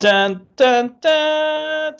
[0.00, 1.96] Dun, dun, dun,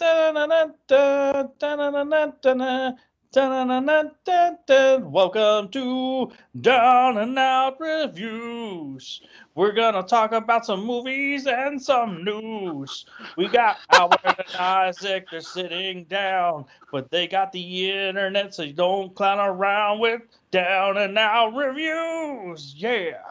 [5.10, 6.30] Welcome to
[6.60, 9.20] Down and Out Reviews.
[9.56, 13.04] We're gonna talk about some movies and some news.
[13.36, 18.74] We got Albert and Isaac, they're sitting down, but they got the internet, so you
[18.74, 20.22] don't clown around with
[20.52, 22.76] Down and Out Reviews.
[22.76, 23.24] Yeah.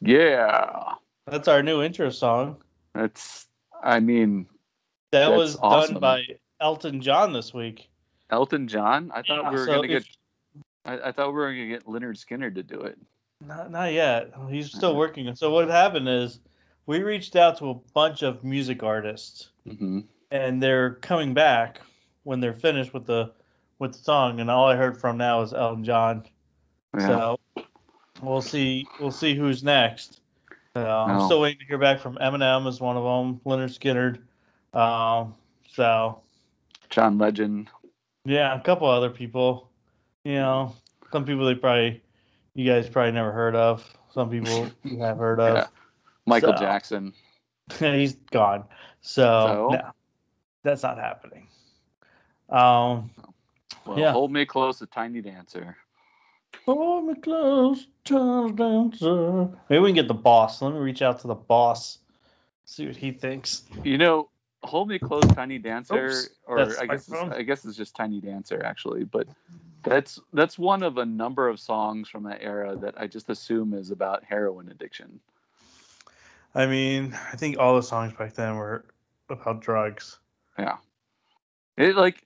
[0.00, 0.92] Yeah.
[1.26, 2.58] That's our new intro song.
[2.96, 3.46] That's
[3.82, 4.46] I mean
[5.12, 5.94] That was awesome.
[5.94, 6.22] done by
[6.60, 7.88] Elton John this week.
[8.30, 9.10] Elton John.
[9.14, 10.16] I thought Yeah, we were so gonna if- get
[10.84, 12.98] I, I thought we were gonna get Lynyrd Skynyrd to do it.
[13.46, 14.32] Not, not yet.
[14.48, 14.98] He's still Uh-huh.
[14.98, 15.34] working.
[15.34, 16.40] So what happened is
[16.86, 20.00] we reached out to a bunch of music artists, hmm
[20.32, 21.80] and they're coming back
[22.24, 23.32] when they're finished with the
[23.78, 24.40] with the song.
[24.40, 26.24] And all I heard from now is Elton John.
[26.96, 27.06] Yeah.
[27.06, 27.40] So
[28.22, 28.86] we'll see.
[29.00, 30.20] We'll see who's next.
[30.76, 31.24] So I'm No.
[31.24, 33.40] still waiting to hear back from Eminem is one of them.
[33.46, 34.78] Lynyrd Skynyrd.
[34.78, 35.34] Um.
[35.70, 36.20] So
[36.90, 37.70] John Legend.
[38.26, 39.70] yeah, a couple other people.
[40.24, 40.74] You know,
[41.12, 42.02] some people they probably
[42.52, 43.90] you guys probably never heard of.
[44.12, 45.54] Some people you have heard of.
[45.56, 45.66] Yeah.
[46.26, 47.14] Michael So- Jackson.
[47.78, 48.64] He's gone.
[49.00, 49.76] So, So?
[49.78, 49.90] no,
[50.62, 51.48] that's not happening.
[52.50, 53.10] Um,
[53.86, 54.12] Well, Yeah.
[54.12, 55.74] hold me close, a tiny dancer.
[56.64, 59.48] Hold me close, Charles Dancer.
[59.68, 60.62] Maybe we can get the boss.
[60.62, 61.98] Let me reach out to the boss,
[62.64, 63.64] see what he thinks.
[63.84, 64.28] You know,
[64.62, 67.12] hold me close, tiny dancer, Oops, or I guess it's.
[67.12, 69.28] I guess it's just tiny dancer actually, but
[69.82, 73.72] that's that's one of a number of songs from that era that I just assume
[73.72, 75.20] is about heroin addiction.
[76.54, 78.84] I mean, I think all the songs back then were
[79.28, 80.18] about drugs.
[80.58, 80.76] Yeah.
[81.76, 82.25] It like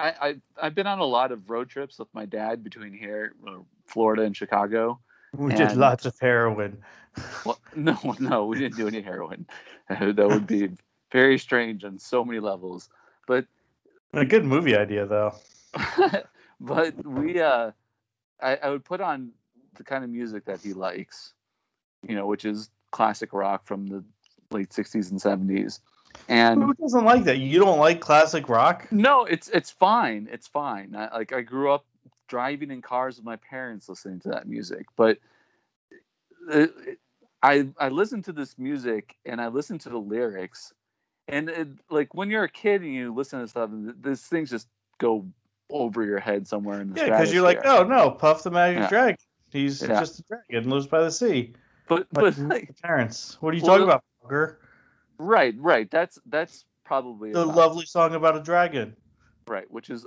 [0.00, 3.34] I, I I've been on a lot of road trips with my dad between here,
[3.46, 5.00] uh, Florida and Chicago.
[5.32, 6.78] We did lots of heroin.
[7.44, 9.46] Well, no, no, we didn't do any heroin.
[9.88, 10.70] that would be
[11.12, 12.88] very strange on so many levels.
[13.26, 13.46] But
[14.12, 15.34] A good movie idea, though.
[16.60, 17.70] but we uh
[18.42, 19.30] I, I would put on
[19.76, 21.34] the kind of music that he likes,
[22.06, 24.04] you know, which is classic rock from the
[24.50, 25.80] late sixties and seventies.
[26.28, 27.38] And Who doesn't like that?
[27.38, 28.86] You don't like classic rock?
[28.92, 30.28] No, it's it's fine.
[30.30, 30.94] It's fine.
[30.94, 31.84] I, like I grew up
[32.28, 35.18] driving in cars with my parents listening to that music, but
[36.52, 36.66] uh,
[37.42, 40.72] I I listen to this music and I listen to the lyrics,
[41.28, 43.70] and it, like when you're a kid and you listen to stuff,
[44.00, 44.68] these things just
[44.98, 45.26] go
[45.70, 48.82] over your head somewhere in the Yeah, because you're like, oh no, Puff the Magic
[48.82, 48.88] Yeah.
[48.88, 49.16] Dragon.
[49.50, 49.98] He's Yeah.
[50.00, 51.54] just a dragon, lives by the sea.
[51.88, 53.36] but Like, but like, parents.
[53.40, 54.56] What are you Well, talking about, fucker?
[55.20, 55.90] Right right.
[55.90, 58.96] That's that's probably The about- lovely song about a dragon.
[59.46, 60.06] right which is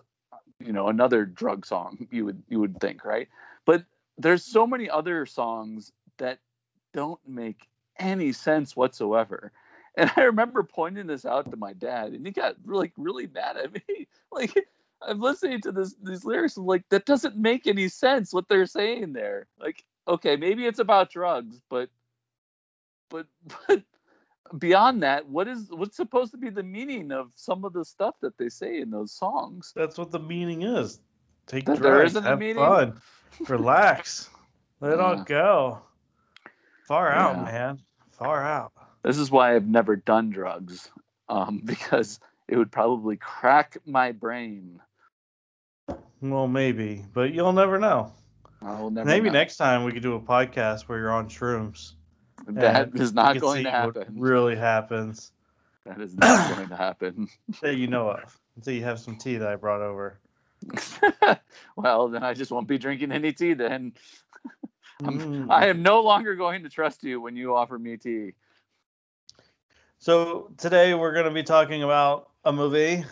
[0.59, 3.27] you know another drug song you would you would think right?
[3.65, 3.85] But
[4.17, 6.39] there's so many other songs that
[6.93, 7.67] don't make
[7.99, 9.51] any sense whatsoever.
[9.95, 13.57] And i remember pointing this out to my dad and he got really really mad
[13.57, 14.07] at me.
[14.31, 14.65] Like
[15.07, 18.65] i'm listening to this these lyrics and like that doesn't make any sense what they're
[18.65, 19.45] saying there.
[19.59, 21.89] Like okay maybe it's about drugs but
[23.09, 23.27] but
[23.67, 23.83] but
[24.59, 28.15] beyond that what is what's supposed to be the meaning of some of the stuff
[28.21, 30.99] that they say in those songs That's what the meaning is.
[31.47, 32.55] Take That drugs, have meaning?
[32.55, 33.01] fun,
[33.49, 34.29] relax,
[34.79, 35.81] let it all go.
[36.87, 37.79] Far out, man.
[38.11, 38.71] Far out.
[39.03, 40.89] this is why i've never done drugs
[41.29, 44.79] um, because it would probably crack my brain
[46.21, 48.13] Well, maybe, but you'll never know.
[48.61, 49.33] i'll never maybe know.
[49.33, 51.93] next time we could do a podcast where you're on shrooms.
[52.47, 55.31] That and is not going to happen Really happens
[55.85, 57.27] that is not going to happen
[57.61, 60.19] that you know of until you have some tea that I brought over.
[61.75, 63.93] well then i just won't be drinking any tea then
[65.01, 65.47] Mm.
[65.49, 68.33] i am no longer going to trust you when you offer me tea
[69.99, 73.03] So today we're going to be talking about a movie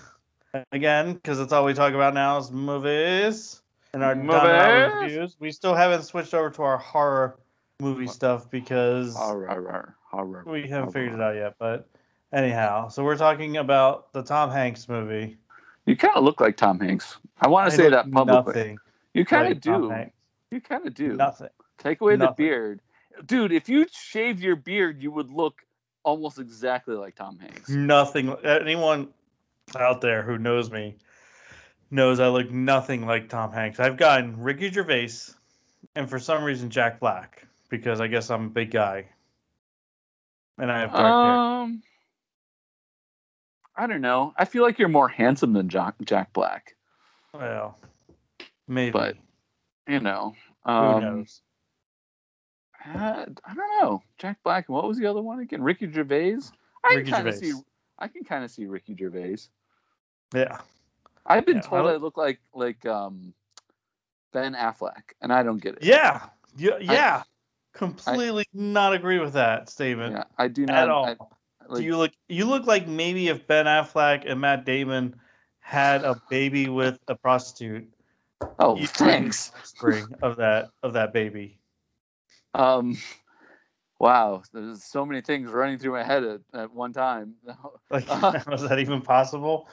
[0.72, 3.62] again because that's all we talk about now is movies
[3.94, 5.04] and our Movies?
[5.04, 5.38] reviews.
[5.40, 7.40] We still haven't switched over to our horror
[7.82, 9.96] movie stuff because Horror,
[10.46, 11.56] we haven't figured it out yet.
[11.60, 11.90] But
[12.32, 15.38] anyhow, so we're talking about the Tom Hanks movie.
[15.86, 18.78] you kind of look like tom hanks i want I to say that publicly Nothing.
[19.16, 21.50] you kind of like do you kind of do Nothing.
[21.80, 22.82] Take away the beard.
[23.26, 25.62] Dude, if you shave your beard, you would look
[26.04, 27.70] almost exactly like Tom Hanks.
[27.70, 28.36] Nothing.
[28.44, 29.08] Anyone
[29.80, 30.98] out there who knows me
[31.90, 33.80] knows I look nothing like Tom Hanks.
[33.80, 35.10] I've gotten Ricky Gervais
[35.96, 39.06] and for some reason Jack Black because I guess I'm a big guy
[40.60, 41.34] and I have dark hair.
[41.36, 41.84] Um
[43.76, 44.34] I don't know.
[44.38, 46.76] I feel like you're more handsome than Jack, Jack Black.
[47.34, 47.80] Well,
[48.68, 48.92] maybe.
[48.92, 49.16] but,
[49.88, 50.36] You know.
[50.66, 51.42] who Um, knows?
[52.86, 54.04] uh, I don't know.
[54.18, 55.64] Jack Black and what was the other one again?
[55.64, 56.38] Ricky Gervais.
[56.84, 57.54] I Ricky can kind of see.
[57.98, 59.38] I can kind of see Ricky Gervais.
[60.36, 60.60] Yeah.
[61.26, 63.34] I've been Yeah, told look- I look like like um
[64.34, 65.84] Ben Affleck, and I don't get it.
[65.84, 66.26] Yeah.
[66.58, 66.78] Yeah.
[66.80, 67.24] yeah.
[67.74, 70.78] Completely not agree with that statement Yeah, I do not.
[70.78, 71.06] at all.
[71.06, 71.16] I,
[71.68, 75.16] like, Do you look you look like maybe if Ben Affleck and Matt Damon
[75.60, 77.88] had a baby with a prostitute.
[78.60, 79.52] oh, you- thanks.
[79.64, 81.60] Spring of that of that baby.
[82.54, 82.98] Um,
[84.00, 87.36] wow, there's so many things running through my head at, at one time.
[87.90, 88.40] Like Uh-huh.
[88.48, 89.68] was that even possible?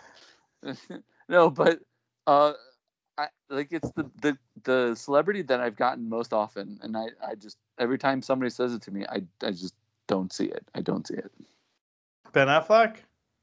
[1.29, 1.81] no, but
[2.27, 2.55] uh, I
[3.51, 7.59] like it's the the the celebrity that I've gotten most often, and I I just
[7.79, 9.75] every time somebody says it to me, I I just
[10.07, 10.65] don't see it.
[10.75, 11.31] I don't see it.
[12.33, 12.97] Ben Affleck?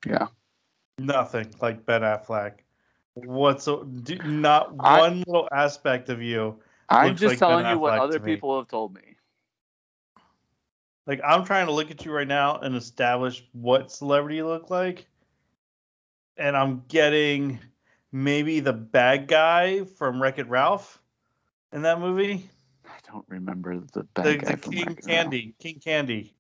[0.06, 0.28] Yeah.
[0.98, 2.54] Nothing like Ben Affleck.
[3.16, 6.60] What's do, not I- one little aspect of you.
[6.90, 9.02] I'm just like Ben telling you what other people have told me.
[11.08, 14.70] Like I'm trying to look at you right now and establish what celebrity you look
[14.70, 15.08] like.
[16.38, 17.60] And I'm getting
[18.12, 21.02] maybe the bad guy from Wreck It Ralph
[21.72, 22.50] in that movie.
[22.86, 25.08] I don't remember the bad The, guy the from King Wreck-It Ralph.
[25.08, 25.56] Candy.
[25.60, 26.34] King Candy.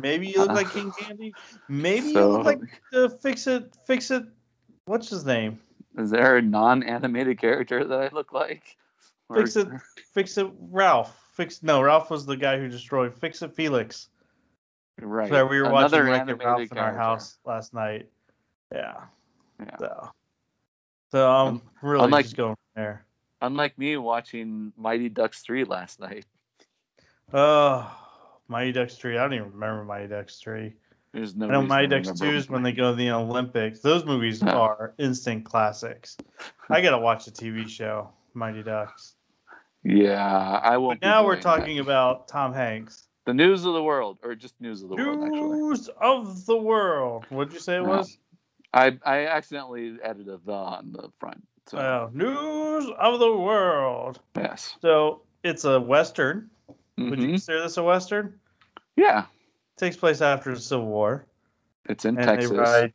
[0.00, 1.34] Maybe you look Uh, like King Candy.
[1.68, 2.60] Maybe you look like
[2.90, 4.24] the fix it fix it
[4.86, 5.58] what's his name?
[5.98, 8.76] is there a non-animated character that I look like?
[9.28, 9.68] Or- Fix it
[10.14, 11.18] fix it Ralph.
[11.34, 14.08] Fix no, Ralph was the guy who destroyed Fix It Felix.
[15.00, 15.28] Right.
[15.30, 18.08] So we were Another watching Wreck It animated Ralph in our house last night.
[18.72, 19.00] Yeah.
[19.60, 19.76] Yeah.
[19.78, 20.10] So,
[21.12, 23.04] so I'm really unlike- just going there.
[23.40, 26.24] Unlike me watching Mighty Ducks 3 last night.
[27.32, 27.90] Oh,
[28.48, 29.16] Mighty Ducks 3.
[29.18, 30.72] I don't even remember Mighty Ducks 3.
[31.12, 33.80] There's no I know Mighty Ducks 2 is when they go to the Olympics.
[33.80, 36.16] Those movies are instant classics.
[36.70, 39.14] I got to watch the TV show, Mighty Ducks.
[39.84, 41.00] Yeah, I won't.
[41.00, 41.58] But now we're doing that.
[41.58, 43.08] talking about Tom Hanks.
[43.26, 45.24] the news of the world, or just news of the world.
[45.24, 47.26] Actually, News of the world.
[47.28, 48.16] What'd you say it was?
[48.74, 51.42] I I accidentally added a the on the front.
[51.66, 54.20] So Oh, news of the world.
[54.36, 56.50] yes, So it's a Western.
[56.98, 57.30] Would you Mhm.
[57.32, 58.38] consider this a Western?
[58.96, 59.26] yeah,
[59.76, 61.24] takes place after the Civil War,
[61.86, 62.50] it's in and Texas.
[62.50, 62.92] they ride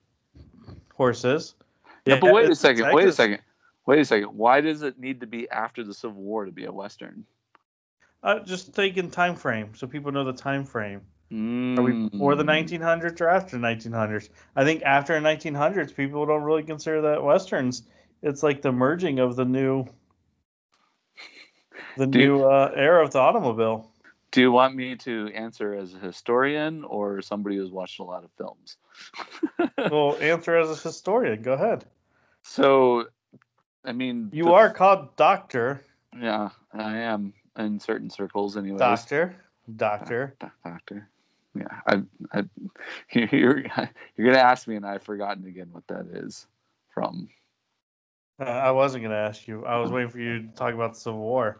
[0.93, 1.55] horses.
[2.05, 2.91] Yeah, but wait a second.
[2.93, 3.41] Wait a second.
[3.85, 4.29] Wait a second.
[4.35, 7.25] Why does it need to be after the Civil War to be a western?
[8.23, 11.01] Uh, just taking time frame so people know the time frame.
[11.29, 12.79] Are we before the Mm.
[12.79, 14.29] 1900s or after 1900s?
[14.55, 17.83] I think after 1900s, people don't really consider that westerns.
[18.21, 19.85] It's like the merging of the new,
[21.97, 23.91] the Do new uh, era of the automobile.
[24.31, 28.23] Do you want me to answer as a historian or somebody who's watched a lot
[28.23, 28.77] of films?
[29.91, 31.41] well, answer as a historian.
[31.41, 31.85] Go ahead.
[32.43, 33.05] So,
[33.85, 35.81] I mean, You the- are called doctor,
[36.17, 38.79] Yeah, I am in certain circles, anyways.
[38.79, 39.35] doctor,
[39.75, 40.35] doctor.
[40.39, 41.09] Doc- doctor.
[41.59, 42.01] Yeah, I,
[42.39, 42.43] I,
[43.13, 43.59] you're,
[44.15, 46.47] you're gonna ask me, and I've forgotten again what that is
[46.93, 47.29] from.
[48.39, 49.65] Uh, I wasn't going to ask you.
[49.65, 51.59] I was waiting for you to talk about the Civil War.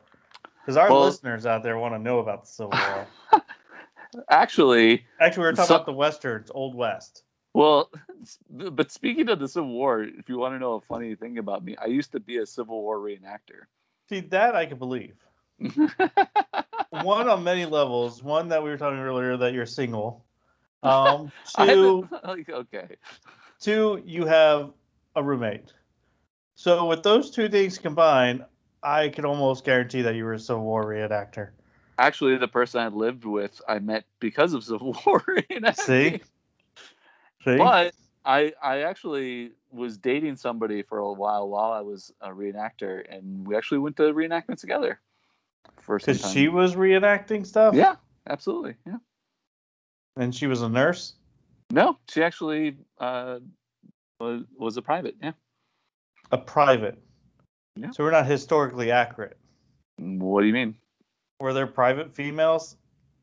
[0.62, 3.08] Because our Well- listeners out there want to know about the Civil War.
[4.30, 7.24] Actually, Actually, we were talking So- about the Westerns, Old West.
[7.56, 7.90] well,
[8.50, 11.64] but speaking of the Civil War, if you want to know a funny thing about
[11.64, 13.66] me, I used to be a Civil War reenactor.
[14.10, 15.16] See, that I can believe.
[16.90, 18.24] One, on many levels.
[18.24, 20.24] One, that we were talking earlier, that you're single.
[20.84, 22.88] Um, two, like, okay.
[23.60, 24.72] two, you have
[25.16, 25.74] a roommate.
[26.54, 28.46] So, with those two things combined,
[28.84, 31.50] I can almost guarantee that you were a Civil War reenactor.
[31.98, 35.76] Actually, the person I lived with, I met because of Civil War reenacting.
[35.76, 36.22] See?
[37.44, 37.58] See?
[37.58, 43.04] But I I actually was dating somebody for a while while I was a reenactor,
[43.10, 45.00] and we actually went to reenactments together.
[45.80, 47.76] For Because she was reenacting stuff?
[47.76, 47.96] yeah,
[48.30, 48.98] absolutely, yeah.
[50.18, 51.14] And she was a nurse?
[51.72, 53.40] No, she actually uh,
[54.20, 55.16] was was a private.
[55.22, 55.34] Yeah.
[56.32, 56.98] A private.
[57.76, 57.92] Yeah.
[57.92, 59.38] So, we're not historically accurate.
[59.98, 60.76] What do you mean?
[61.40, 62.76] Were there private females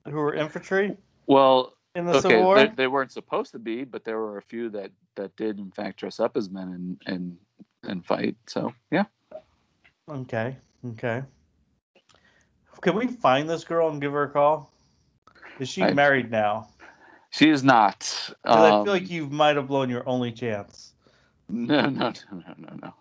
[0.04, 0.96] who were infantry
[1.26, 2.56] Well, in the okay, Civil War?
[2.56, 5.70] they, they weren't supposed to be, but there were a few that that did in
[5.70, 7.36] fact dress up as men and and
[7.82, 8.36] and fight.
[8.46, 9.04] So yeah.
[10.08, 10.56] Okay.
[10.86, 11.22] Okay.
[12.80, 14.70] Can we find this girl and give her a call?
[15.58, 16.68] Is she I- married now?
[17.30, 18.00] She is not.
[18.00, 20.92] 'Cause I Um, feel like you might have blown your only chance.
[21.48, 22.54] No, no, no,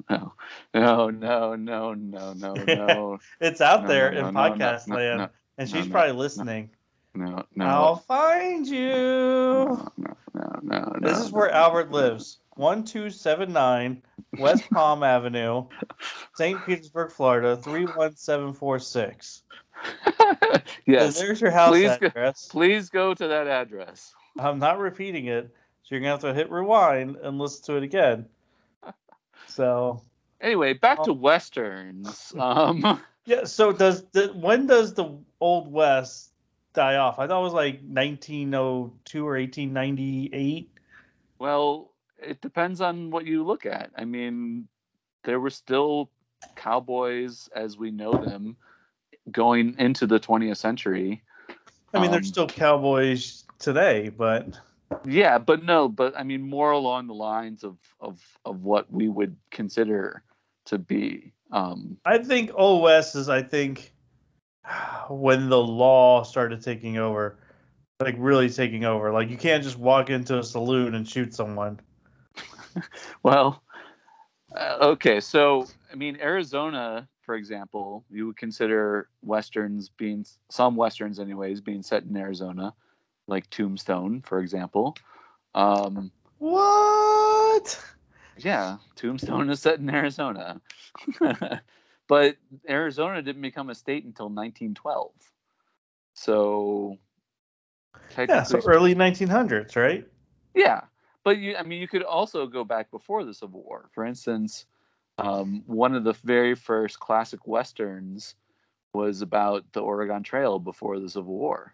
[0.10, 0.34] no,
[0.74, 4.40] no, no, no, no, no, no, no, It's out No, there no, in no, no,
[4.56, 6.70] podcast no, land, no, and she's no, probably listening.
[7.16, 8.90] no, no, I'll find you.
[8.90, 10.94] no, no, no, no.
[11.00, 12.40] This is where Albert lives.
[12.56, 14.02] 1279
[14.40, 15.66] West Palm Avenue,
[16.36, 16.64] St.
[16.66, 19.44] Petersburg, Florida, 31746.
[19.84, 20.34] So
[20.86, 24.14] yes, there's your house Please go- please go to that address.
[24.40, 25.46] I'm not repeating it.
[25.84, 28.26] So you're gonna have to hit rewind and listen to it again.
[29.48, 30.02] So
[30.42, 31.06] Anyway, back Oh.
[31.06, 32.34] to westerns.
[32.40, 33.44] Um, yeah.
[33.46, 36.32] So does the when does the old west
[36.74, 37.20] die off?
[37.20, 40.70] I thought it was like 1902 or 1898.
[41.40, 43.92] well, it depends on what you look at.
[43.98, 44.68] I mean,
[45.24, 46.10] there were still
[46.56, 48.56] cowboys as we know them
[49.32, 51.24] going into the 20th century.
[51.94, 54.60] I mean, Um, there's still cowboys today, but
[55.06, 59.10] Yeah, but no, but I mean more along the lines of of of what we
[59.10, 60.24] would consider
[60.66, 61.34] to be.
[61.52, 63.94] Um, I think Old West is, I think,
[65.10, 67.38] when the law started taking over,
[68.00, 69.12] like really taking over.
[69.12, 71.80] Like you can't just walk into a saloon and shoot someone.
[73.24, 73.64] well,
[74.56, 81.20] uh, okay, so I mean Arizona, for example, you would consider westerns being some westerns,
[81.20, 82.74] anyways, being set in Arizona,
[83.28, 84.96] like Tombstone, for example.
[85.56, 87.80] Um, What?
[88.38, 90.62] yeah, Tombstone is set in Arizona,
[92.08, 92.36] but
[92.70, 95.12] Arizona didn't become a state until 1912.
[96.16, 96.98] So
[98.18, 100.06] Yeah, so early 1900s, right?
[100.54, 100.82] Yeah,
[101.24, 103.90] but you, I mean, you could also go back before the Civil War.
[103.94, 104.66] For instance,
[105.18, 108.36] um, one of the very first classic westerns
[108.94, 111.74] was about the Oregon Trail before the Civil War.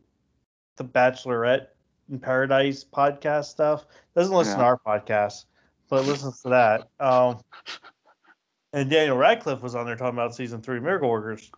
[0.76, 1.66] the Bachelorette
[2.08, 3.86] in Paradise podcast stuff.
[4.14, 5.44] Doesn't listen to our podcast,
[5.88, 6.88] but listens to that.
[7.00, 7.40] Um,
[8.72, 11.50] and Daniel Radcliffe was on there talking about season three Miracle Workers.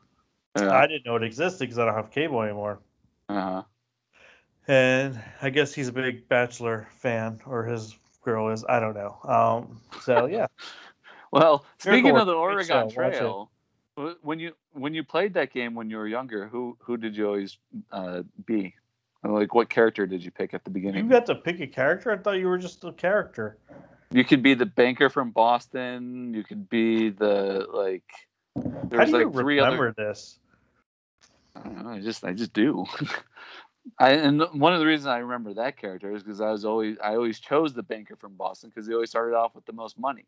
[0.58, 0.70] Yeah.
[0.70, 2.80] I didn't know it existed because I don't have cable anymore.
[3.28, 3.62] Uh-huh.
[4.68, 8.64] And I guess he's a big Bachelor fan, or his girl is.
[8.68, 9.18] I don't know.
[9.24, 10.46] Um, so yeah,
[11.32, 12.94] Well, speaking Miracle of the Oregon it.
[12.94, 13.50] Trail,
[14.22, 17.26] when you when you played that game when you were younger, who who did you
[17.26, 17.58] always
[17.92, 18.74] uh, be?
[19.22, 21.04] Like, what character did you pick at the beginning?
[21.04, 22.12] you got to pick a character.
[22.12, 23.58] I thought you were just a character.
[24.10, 26.32] You could be the banker from Boston.
[26.34, 28.04] You could be the like.
[28.56, 29.94] How There's like three remember other.
[29.96, 30.38] this?
[31.54, 31.90] I don't know.
[31.90, 32.86] I just I just do.
[33.98, 36.96] I and one of the reasons I remember that character is because I was always
[37.02, 39.98] I always chose the banker from Boston because he always started off with the most
[39.98, 40.24] money.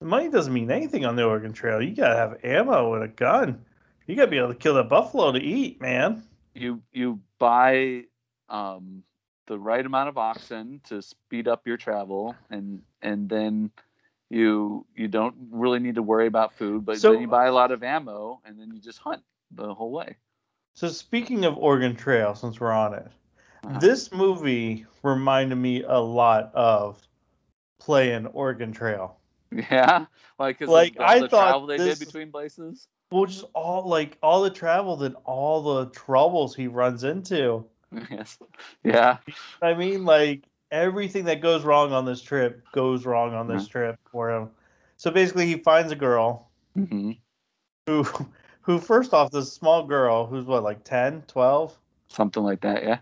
[0.00, 1.82] The money doesn't mean anything on the Oregon Trail.
[1.82, 3.64] You gotta have ammo and a gun.
[4.06, 6.22] You gotta be able to kill that buffalo to eat, man.
[6.54, 8.04] you you buy
[8.48, 9.02] um,
[9.46, 13.70] the right amount of oxen to speed up your travel, and and then
[14.30, 17.52] you you don't really need to worry about food, but So- then you buy a
[17.52, 19.22] lot of ammo, and then you just hunt
[19.52, 20.16] the whole way.
[20.74, 23.06] So speaking of Oregon Trail, since we're on it,
[23.64, 23.78] Uh-huh.
[23.78, 27.00] this movie reminded me a lot of
[27.78, 29.16] playing Oregon Trail.
[29.70, 30.06] Yeah,
[30.40, 32.88] like Like, I the thought travel they this- did between places.
[33.12, 37.64] Well, just all like all the travel and all the troubles he runs into.
[38.10, 38.38] yes,
[38.82, 39.18] yeah,
[39.62, 43.98] I mean, like everything that goes wrong on this trip goes wrong on this trip
[44.10, 44.50] for him.
[44.96, 47.12] So basically, he finds a girl hmm
[47.86, 48.04] who,
[48.62, 51.78] who first off, this small girl who's what, like 10, 12?
[52.08, 52.82] something like that.
[52.82, 52.98] Yeah,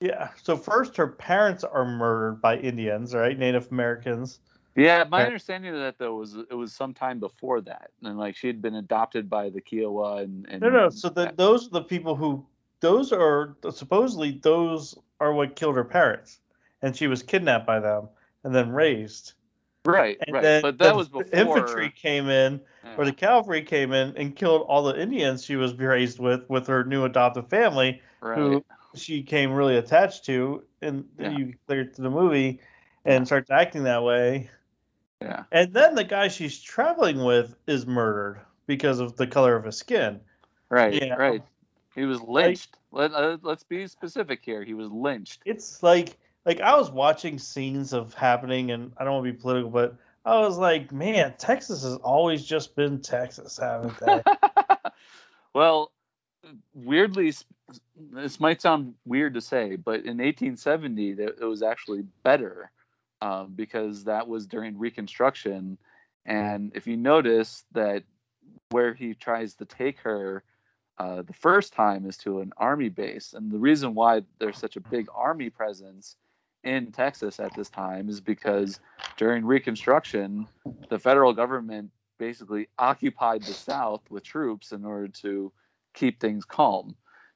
[0.00, 0.30] Yeah.
[0.42, 3.38] So first, her parents are murdered by Indians, right?
[3.38, 4.40] Native Americans.
[4.74, 8.46] Yeah, my understanding of that though was it was sometime before that, and like she
[8.46, 10.88] had been adopted by the Kiowa and, and No, no.
[10.88, 12.46] So the, those are the people who.
[12.82, 16.40] Those are supposedly those are what killed her parents,
[16.82, 18.08] and she was kidnapped by them
[18.44, 19.34] and then raised.
[19.86, 22.60] right, And right, then but that the was before infantry came in,
[22.98, 26.66] or the cavalry came in and killed all the Indians she was raised with, with
[26.66, 28.36] her new adopted family, right.
[28.38, 31.30] who she came really attached to, and Yeah.
[31.30, 32.60] you clear to the movie,
[33.04, 34.50] and starts acting that way.
[35.20, 39.64] yeah, And then the guy she's traveling with is murdered because of the color of
[39.64, 40.20] his skin.
[40.68, 41.14] right, Yeah.
[41.14, 41.42] right.
[41.94, 42.76] He was lynched.
[42.90, 44.64] Let uh, let's be specific here.
[44.64, 45.42] He was lynched.
[45.44, 49.38] It's like like I was watching scenes of happening, and I don't want to be
[49.38, 54.22] political, but I was like, man, Texas has always just been Texas, haven't they?
[55.54, 55.92] well,
[56.74, 57.32] weirdly,
[57.96, 62.70] this might sound weird to say, but in 1870, it was actually better
[63.20, 65.78] um, because that was during Reconstruction.
[66.24, 68.04] And if you notice that
[68.70, 70.44] where he tries to take her
[71.02, 74.76] uh, the first time is to an army base, and the reason why there's such
[74.76, 76.16] a big army presence
[76.62, 78.78] in Texas at this time is because
[79.16, 80.46] during Reconstruction,
[80.90, 85.50] the federal government basically occupied the South with troops in order to
[85.92, 86.94] keep things calm.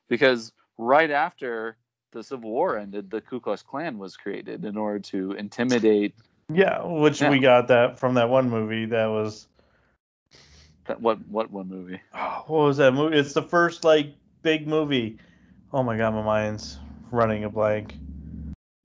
[0.09, 1.77] Because right after
[2.13, 6.15] the Civil War ended, the Ku Klux Klan was created in order to intimidate
[6.53, 7.31] yeah, which Yeah.
[7.31, 9.49] we got that from that one movie that was
[10.99, 12.01] what what one movie?
[12.15, 13.17] oh, what was that movie?
[13.17, 15.19] It's the first like big movie.
[15.73, 16.79] Oh my god, my mind's
[17.11, 17.97] running a blank.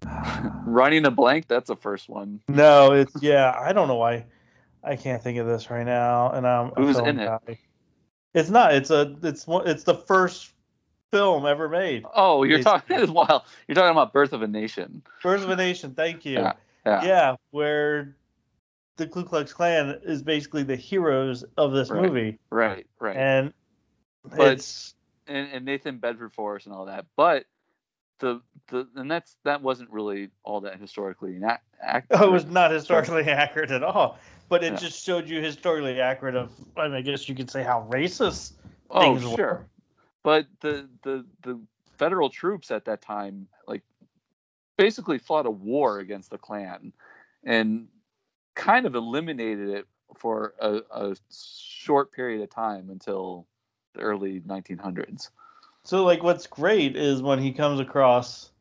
[0.66, 2.42] Running a blank, that's the first one.
[2.48, 3.56] No, it's yeah.
[3.58, 4.26] I don't know why
[4.84, 6.32] I can't think of this right now.
[6.32, 7.26] And I'm Who's in it?
[7.26, 7.60] guy.
[8.34, 8.74] It's not.
[8.74, 9.16] It's a.
[9.24, 9.68] It's one.
[9.68, 10.52] It's the first
[11.12, 12.06] film ever made.
[12.16, 12.98] Oh, you're Basically.
[12.98, 15.04] talking wow, you're talking about Birth of a Nation.
[15.22, 15.94] Birth of a Nation.
[15.94, 16.34] Thank you.
[16.34, 16.54] Yeah,
[16.86, 17.04] yeah.
[17.04, 18.16] Yeah, where
[19.02, 22.04] the Ku Klux Klan is basically the heroes of this Right.
[22.04, 23.18] movie, Right, right.
[23.18, 23.54] and
[24.24, 24.94] But- it's
[25.28, 27.06] and, and Nathan Bedford Forrest and all that.
[27.16, 27.46] But
[28.20, 32.22] the the and that's that wasn't really all that historically ac- accurate.
[32.22, 34.20] oh, it was not historically accurate at all.
[34.50, 34.80] But it Yeah.
[34.80, 36.52] just showed you historically accurate of.
[36.78, 38.54] I, mean, I guess you could say how racist
[38.92, 39.36] oh sure.
[39.38, 39.66] were.
[40.24, 41.60] But the the the
[41.98, 43.82] federal troops at that time like
[44.78, 46.94] basically fought a war against the Klan
[47.44, 47.88] and
[48.56, 49.86] kind of eliminated it
[50.18, 53.48] for a, a short period of time until
[53.94, 55.30] the early 1900s.
[55.84, 58.52] So like what's great is when he comes across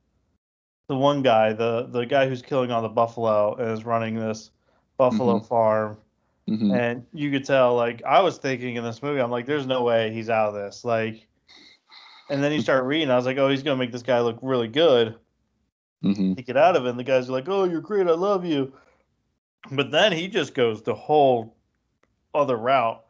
[0.89, 4.51] the one guy, the the guy who's killing all the buffalo and is running this
[4.97, 5.47] buffalo Mhm.
[5.47, 5.99] farm.
[6.49, 6.73] Mhm.
[6.75, 9.83] And you could tell like I was thinking in this movie, I'm like, there's no
[9.83, 10.85] way he's out of this.
[10.85, 11.27] Like
[12.31, 14.39] and then you start reading, I was like, oh, he's gonna make this guy look
[14.41, 15.17] really good
[16.03, 16.37] Mhm.
[16.37, 16.91] to get out of it.
[16.91, 18.73] And the guys are like, Oh, you're great, I love you.
[19.71, 21.55] But then he just goes the whole
[22.35, 23.05] other route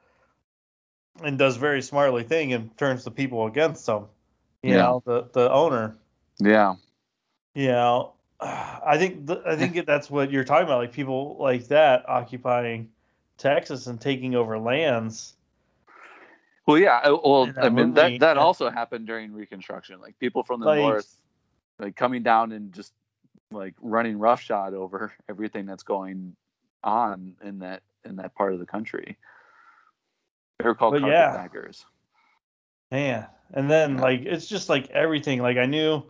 [1.22, 4.06] and does very smartly thing and turns the people against him.
[4.62, 4.82] You Yeah.
[4.82, 5.96] know, the the owner.
[6.38, 6.74] Yeah.
[7.54, 11.66] You know, I think th- I think that's what you're talking about, like people like
[11.68, 12.90] that occupying
[13.38, 15.34] Texas and taking over lands.
[16.66, 17.00] Well, yeah.
[17.02, 20.00] I- Well, I mean movie, that that also happened during Reconstruction.
[20.00, 21.20] Like people from the Like- north,
[21.78, 22.92] like coming down and just
[23.50, 26.36] like running roughshod over everything that's going
[26.82, 29.16] on in that in that part of the country.
[30.58, 31.30] They were called But yeah.
[31.32, 31.84] carpetbaggers.
[32.90, 34.02] Man, and then Yeah.
[34.02, 35.40] like it's just like everything.
[35.42, 36.02] Like I knew,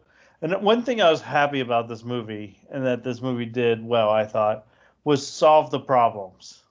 [0.42, 4.11] and one thing I was happy about this movie, and that this movie did well,
[4.11, 4.66] I thought,
[5.04, 6.62] was solve the problems.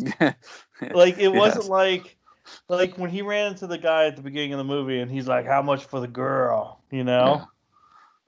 [0.92, 1.68] Like it wasn't Yes.
[1.68, 2.16] like
[2.68, 5.26] like when he ran into the guy at the beginning of the movie, and he's
[5.26, 7.48] like, "How much for the girl?" You know.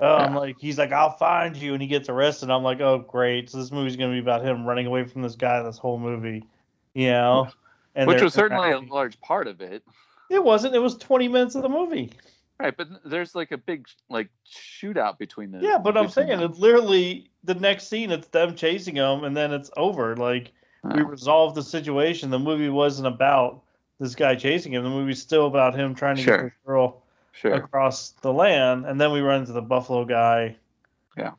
[0.01, 2.51] Oh, I'm like, he's like, I'll find you, and he gets arrested.
[2.51, 3.51] I'm like, oh, great.
[3.51, 6.45] So this movie's gonna be about him running away from this guy this whole movie,
[6.95, 7.49] you know.
[7.95, 9.83] And Which was certainly a large part of it.
[10.31, 10.75] It wasn't.
[10.75, 12.13] It was 20 minutes of the movie.
[12.59, 15.63] Right, but there's like a big like shootout between them.
[15.63, 16.43] Yeah, but I'm saying them.
[16.43, 18.11] it's literally the next scene.
[18.11, 20.17] It's them chasing him, and then it's over.
[20.17, 20.53] Like
[20.85, 21.07] we Yeah.
[21.09, 22.31] resolved the situation.
[22.31, 23.63] The movie wasn't about
[23.99, 24.85] this guy chasing him.
[24.85, 26.43] The movie's still about him trying to get Sure.
[26.45, 27.55] this girl sure.
[27.55, 30.57] across the land, and then we run into the buffalo guy.
[31.17, 31.33] Yeah.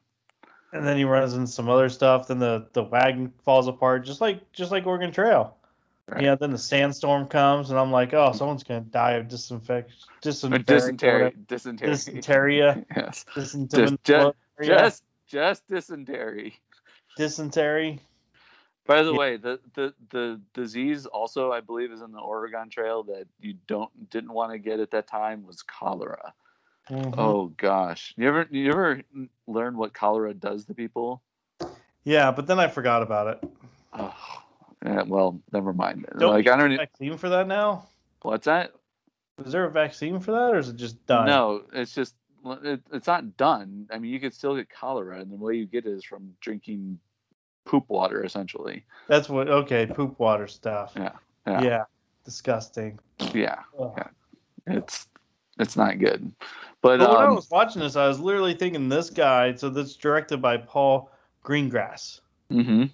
[0.73, 2.27] And then he runs into some other stuff.
[2.27, 5.57] Then the, the wagon falls apart, just like just like Oregon Trail.
[6.07, 6.23] Right.
[6.23, 6.35] Yeah.
[6.35, 10.63] Then the sandstorm comes, and I'm like, oh, someone's gonna die of disinfect Or dysentery,
[10.63, 11.89] dysentery, dysentery.
[11.89, 12.57] dysentery,
[12.95, 13.25] yes.
[13.35, 16.59] dysentery, just- Just just dysentery.
[17.17, 18.01] dysentery.
[18.85, 19.17] By the Yeah.
[19.17, 23.55] way, the, the the disease also I believe is in the Oregon Trail that you
[23.67, 26.33] don't didn't want to get at that time was cholera.
[26.89, 27.13] Mhm.
[27.17, 29.01] Oh gosh, you ever you ever
[29.47, 31.21] learn what cholera does to people?
[32.03, 33.49] Yeah, but then I forgot about it.
[33.93, 34.43] Oh,
[34.83, 36.07] yeah, well, never mind.
[36.17, 36.71] Don't like I don't.
[36.71, 37.87] a e- vaccine for that now?
[38.23, 38.73] What's that?
[39.45, 41.27] Is there a vaccine for that, or is it just done?
[41.27, 42.15] No, it's just
[42.45, 43.87] it, it's not done.
[43.91, 46.35] I mean, you could still get cholera, and the way you get it is from
[46.41, 46.99] drinking
[47.65, 48.83] poop water, essentially.
[49.07, 49.49] That's what.
[49.49, 50.93] Okay, poop water stuff.
[50.95, 51.11] Yeah,
[51.47, 51.61] Yeah.
[51.61, 51.83] yeah.
[52.25, 52.99] Disgusting.
[53.33, 54.07] Yeah, Yeah.
[54.67, 55.07] it's
[55.59, 56.31] it's not good.
[56.81, 59.53] But, But when I um, was watching this, I was literally thinking this guy.
[59.55, 61.11] So this directed by Paul
[61.43, 62.21] Greengrass.
[62.51, 62.85] Mm-hmm.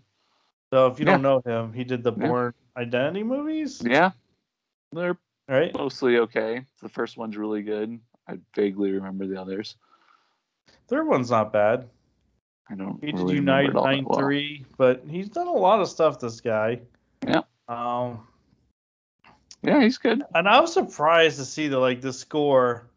[0.72, 1.14] So if you Yeah.
[1.14, 2.12] don't know him, he did the.
[2.12, 4.12] Bourne Identity movies, yeah,
[4.92, 5.18] they're
[5.50, 5.74] right?
[5.74, 6.64] mostly okay.
[6.82, 8.00] The first one's really good.
[8.28, 9.78] I vaguely remember the others.
[10.88, 11.90] Third one's not bad.
[12.70, 13.00] I don't.
[13.04, 14.20] He did really Unite remember it all that Nine well.
[14.20, 16.20] Three, but he's done a lot of stuff.
[16.20, 16.82] This guy.
[17.28, 17.42] Yeah.
[17.68, 18.28] Um,
[19.64, 20.24] Yeah, he's good.
[20.36, 22.90] and I was surprised to see that like the score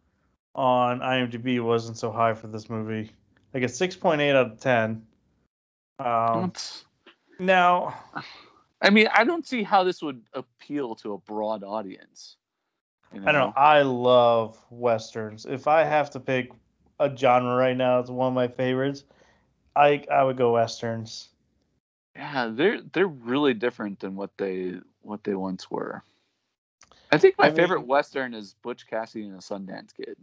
[0.54, 3.10] on IMDb wasn't so high for this movie.
[3.54, 5.06] Like a six point eight out of ten.
[5.98, 6.84] Um, It's-
[7.38, 7.94] now
[8.82, 12.36] I mean, I don't see how this would appeal to a broad audience.
[13.12, 13.52] you I don't know.
[13.56, 15.44] I love westerns.
[15.46, 16.50] If I have to pick
[16.98, 19.04] a genre right now, it's one of my favorites.
[19.76, 21.28] I I would go westerns.
[22.16, 26.02] Yeah, they're they're really different than what they what they once were.
[27.12, 30.16] I think my I mean- favorite western is Butch Cassidy and the Sundance Kid.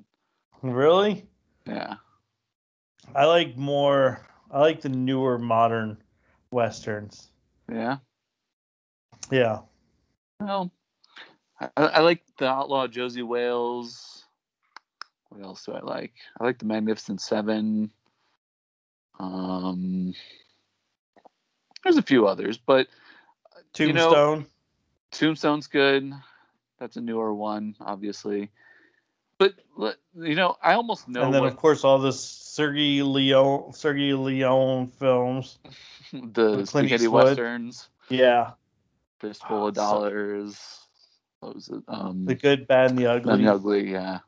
[0.61, 1.25] Really,
[1.65, 1.95] Yeah,
[3.15, 4.25] I like more.
[4.49, 5.97] I like the newer modern
[6.51, 7.29] westerns.
[7.71, 7.97] yeah.
[9.29, 9.59] Yeah.
[10.39, 10.71] Well,
[11.59, 14.23] I, I like the Outlaw Josey Wales.
[15.29, 16.13] What else do I like?
[16.39, 17.91] I like the Magnificent Seven.
[19.19, 20.13] Um,
[21.83, 22.87] there's a few others, but
[23.77, 24.45] you know- Tombstone.
[25.11, 26.11] Tombstone's good.
[26.79, 28.51] That's a newer one, obviously.
[29.39, 29.53] But
[30.15, 34.23] you know, I almost know and then what of course all the Sergio Leone Sergio
[34.23, 35.59] Leone films.
[36.11, 37.23] the Clint spaghetti Eastwood.
[37.25, 38.51] westerns, Yeah.
[39.19, 40.79] fistful Oh, of so- dollars.
[41.39, 41.83] What was it?
[41.87, 43.43] Um, The good, bad, and the and ugly.
[43.43, 44.19] the ugly, yeah.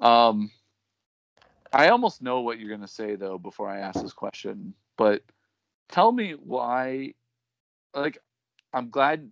[0.00, 0.50] Um,
[1.74, 5.22] I almost know what you're gonna say though before I ask this question, but
[5.88, 7.14] tell me why.
[7.94, 8.18] Like,
[8.72, 9.30] I'm glad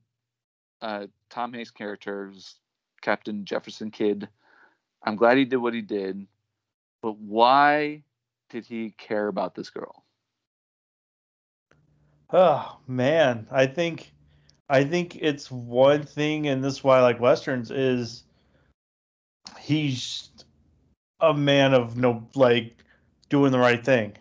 [0.81, 2.57] uh, Tom Hanks' character's
[3.01, 4.29] Captain Jefferson Kidd.
[5.05, 6.27] I'm glad he did what he did,
[7.01, 8.03] but why
[8.51, 10.05] did he care about this girl?
[12.33, 14.13] Oh man, I think
[14.69, 18.25] I think it's one thing, and this is why like westerns is
[19.61, 20.31] he's
[21.23, 22.77] a man of no like
[23.29, 24.13] doing the right thing.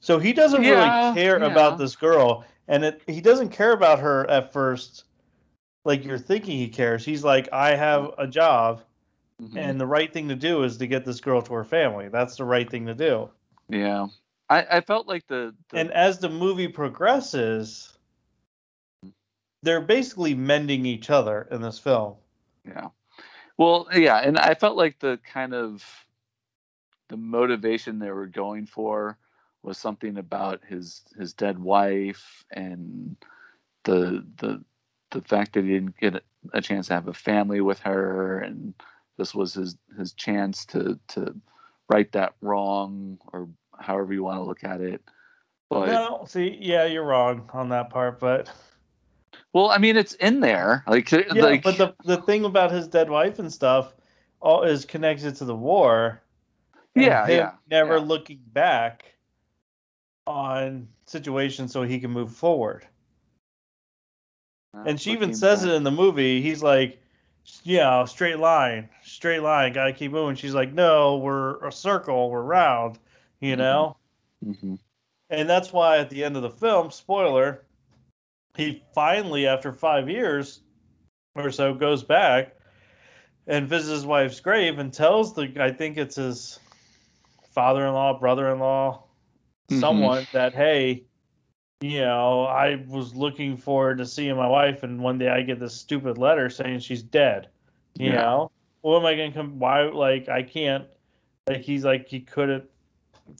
[0.00, 1.46] So he doesn't Yeah, really care yeah.
[1.46, 5.04] about this girl, and it, he doesn't care about her at first,
[5.84, 7.04] like you're thinking he cares.
[7.04, 8.82] He's like, I have a job,
[9.42, 9.56] Mhm.
[9.56, 12.08] and the right thing to do is to get this girl to her family.
[12.08, 13.30] That's the right thing to do.
[13.68, 14.06] yeah,
[14.48, 17.96] I, I felt like the, the and as the movie progresses,
[19.62, 22.16] they're basically mending each other in this film.
[22.66, 22.88] Yeah.
[23.60, 25.84] Well, yeah, and I felt like the kind of
[27.10, 29.18] the motivation they were going for
[29.62, 33.16] was something about his his dead wife and
[33.84, 34.64] the the
[35.10, 36.22] the fact that he didn't get
[36.54, 38.72] a, chance to have a family with her and
[39.18, 41.34] this was his his chance to to
[41.90, 43.46] right that wrong or
[43.78, 45.02] however you want to look at it.
[45.68, 48.50] But no, see, yeah, you're wrong on that part, but
[49.52, 50.84] well, I mean it's in there.
[50.86, 53.94] Like yeah, like but the the thing about his dead wife and stuff
[54.40, 56.22] all is connected to the war.
[56.94, 57.52] yeah, yeah.
[57.70, 58.04] Never yeah.
[58.04, 59.04] looking back
[60.26, 62.86] on situations so he can move forward.
[64.86, 65.70] And she even says back.
[65.70, 66.40] it in the movie.
[66.40, 67.02] He's like,
[67.64, 70.36] you know, straight line, straight line, gotta keep moving.
[70.36, 72.98] She's like, no, we're a circle, we're round,
[73.40, 73.58] you Mhm.
[73.58, 73.96] know?
[74.44, 74.78] Mhm.
[75.30, 77.64] And that's why at the end of the film, spoiler,
[78.56, 80.60] he finally, after five years
[81.34, 82.54] or so, goes back
[83.46, 86.58] and visits his wife's grave and tells the, I think it's his
[87.52, 89.04] father in law, brother in law,
[89.70, 89.80] Mhm.
[89.80, 91.04] someone that, hey,
[91.80, 95.58] you know, I was looking forward to seeing my wife, and one day I get
[95.58, 97.48] this stupid letter saying she's dead.
[97.98, 98.20] You Yeah.
[98.20, 98.50] know,
[98.82, 99.58] what am I gonna come?
[99.58, 99.82] Why?
[99.84, 100.86] Like, I can't.
[101.46, 102.68] Like, he's like he couldn't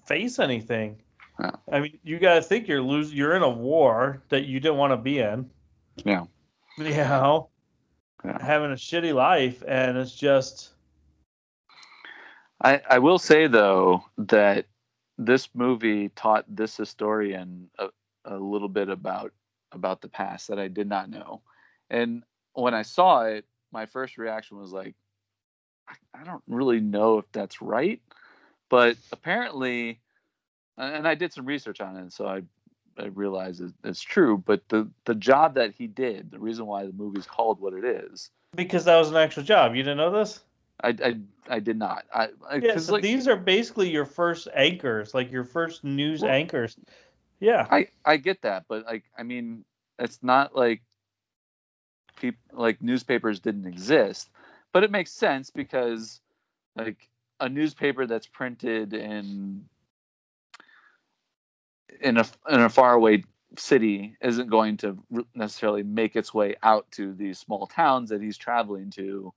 [0.07, 1.03] face anything.
[1.41, 1.51] Yeah.
[1.73, 3.17] I mean, you gotta think you're losing.
[3.17, 5.49] You're in a war that you didn't want to be in.
[6.05, 6.25] Yeah.
[6.79, 7.49] You know,
[8.25, 8.43] Yeah.
[8.43, 10.71] having a shitty life, and it's just
[12.63, 14.67] I, I will say though that
[15.19, 17.89] this movie taught this historian a,
[18.25, 19.33] a little bit about
[19.73, 21.43] about the past that I did not know.
[21.91, 22.23] And
[22.55, 24.95] when I saw it, my first reaction was like,
[26.15, 28.01] I don't really know if that's right,
[28.69, 30.01] but apparently,
[30.81, 32.43] and I did some research on it, so I
[32.99, 34.39] I realize it, it's true.
[34.39, 37.85] But the the job that he did, the reason why the movie's called what it
[37.85, 39.75] is, Because that was an actual job.
[39.75, 40.41] You didn't know this?
[40.83, 42.05] I I, I did not.
[42.15, 46.23] I, I Yeah, so like, these are basically your first anchors, like your first news
[46.23, 46.77] Well- anchors.
[47.41, 47.67] Yeah.
[47.71, 49.65] I I get that, but like I mean,
[49.99, 50.83] it's not like
[52.17, 54.31] people like newspapers didn't exist,
[54.73, 56.21] but it makes sense because
[56.77, 57.09] like
[57.41, 59.65] a newspaper that's printed in
[62.01, 63.23] in a in a faraway
[63.59, 64.97] city isn't going to
[65.35, 69.33] necessarily make its way out to these small towns that he's traveling to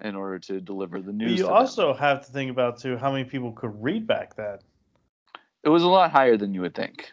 [0.00, 1.30] in order to deliver the news.
[1.30, 1.52] you to them.
[1.52, 4.58] also have to think about too how many people could read back then.
[5.62, 7.10] it was a lot higher than you would think.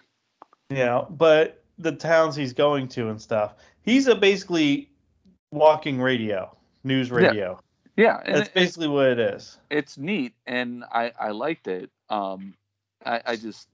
[0.70, 3.56] Yeah, but the towns he's going to and stuff.
[3.82, 4.90] He's a basically
[5.52, 7.60] walking radio, news radio.
[7.98, 9.58] Yeah, and That's it- basically what it is.
[9.70, 11.90] it's neat and I I liked it.
[12.10, 12.56] Um,
[13.06, 13.68] I I just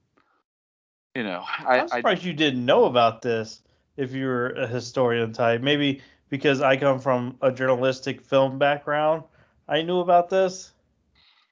[1.14, 3.62] you know I I'm I surprised you didn't know about this
[3.96, 5.60] if you were a historian type.
[5.60, 9.24] Maybe because I come from a journalistic film background,
[9.68, 10.72] I knew about this.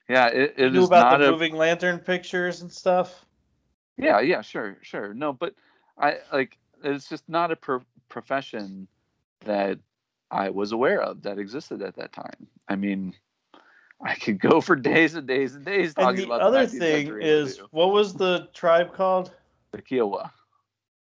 [0.09, 3.25] yeah it, I it knew is about not the a moving lantern pictures and stuff.
[3.99, 5.55] yeah yeah sure sure no but
[5.99, 8.87] I like it's just not a pro- profession
[9.45, 9.79] that
[10.31, 12.47] I was aware of that existed at that time.
[12.69, 13.14] I mean.
[13.99, 16.79] I could go for days and days and days And talking the other the 19th
[16.79, 19.33] thing is, what was the tribe called?
[19.77, 20.33] The Kiowa.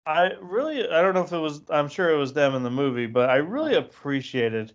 [0.05, 2.69] I really, I don't know if it was, I'm sure it was them in the
[2.69, 4.73] movie, but I really appreciated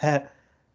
[0.00, 0.32] that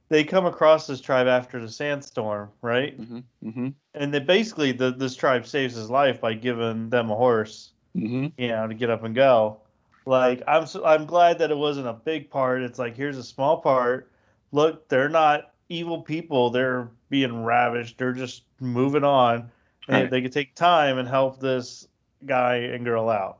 [0.10, 2.96] they come across this tribe after the sandstorm, right?
[2.98, 7.16] hmm hmm And they basically, the, this tribe saves his life by giving them a
[7.16, 9.62] horse, hmm you know, to get up and go.
[10.06, 12.62] Like, I'm, so, I'm glad that it wasn't a big part.
[12.62, 14.12] It's like, here's a small part.
[14.52, 16.50] Look, they're not evil people.
[16.50, 17.98] They're being ravished.
[17.98, 19.50] They're just moving on.
[19.88, 20.10] Right.
[20.10, 21.88] they could take time and help this
[22.26, 23.40] guy and girl out.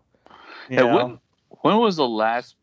[0.70, 0.96] Yeah, know?
[0.96, 1.20] when
[1.62, 2.56] when was the last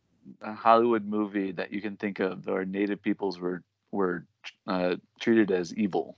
[0.43, 4.27] Hollywood movie that you can think of where Native peoples were were
[4.67, 6.17] uh, treated as evil?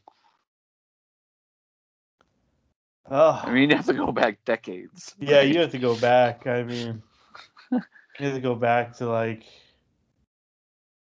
[3.10, 5.14] Oh, I mean, you have to go back decades.
[5.18, 5.48] yeah, right?
[5.48, 6.46] you have to go back.
[6.46, 7.02] I mean,
[7.70, 7.80] you
[8.20, 9.44] have to go back to like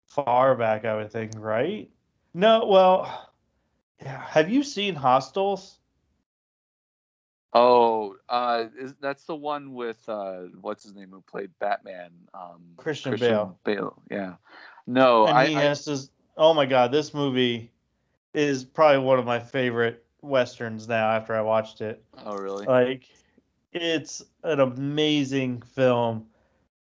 [0.08, 1.90] far back, I would think, right?
[2.34, 3.32] No, well,
[4.02, 4.24] yeah.
[4.28, 5.79] Have you seen Hostiles?
[7.54, 12.12] Oh, uh, is, that's the one with uh, what's his name who played Batman?
[12.34, 13.58] Um, Christian Bale.
[13.64, 14.00] Bale.
[14.12, 14.36] Yeah.
[14.86, 16.12] No, and I, he I has.
[16.38, 17.72] Oh my God, this movie
[18.34, 21.10] is probably one of my favorite westerns now.
[21.10, 22.66] After I watched it, oh really?
[22.66, 23.06] like
[23.74, 26.28] it's an amazing film,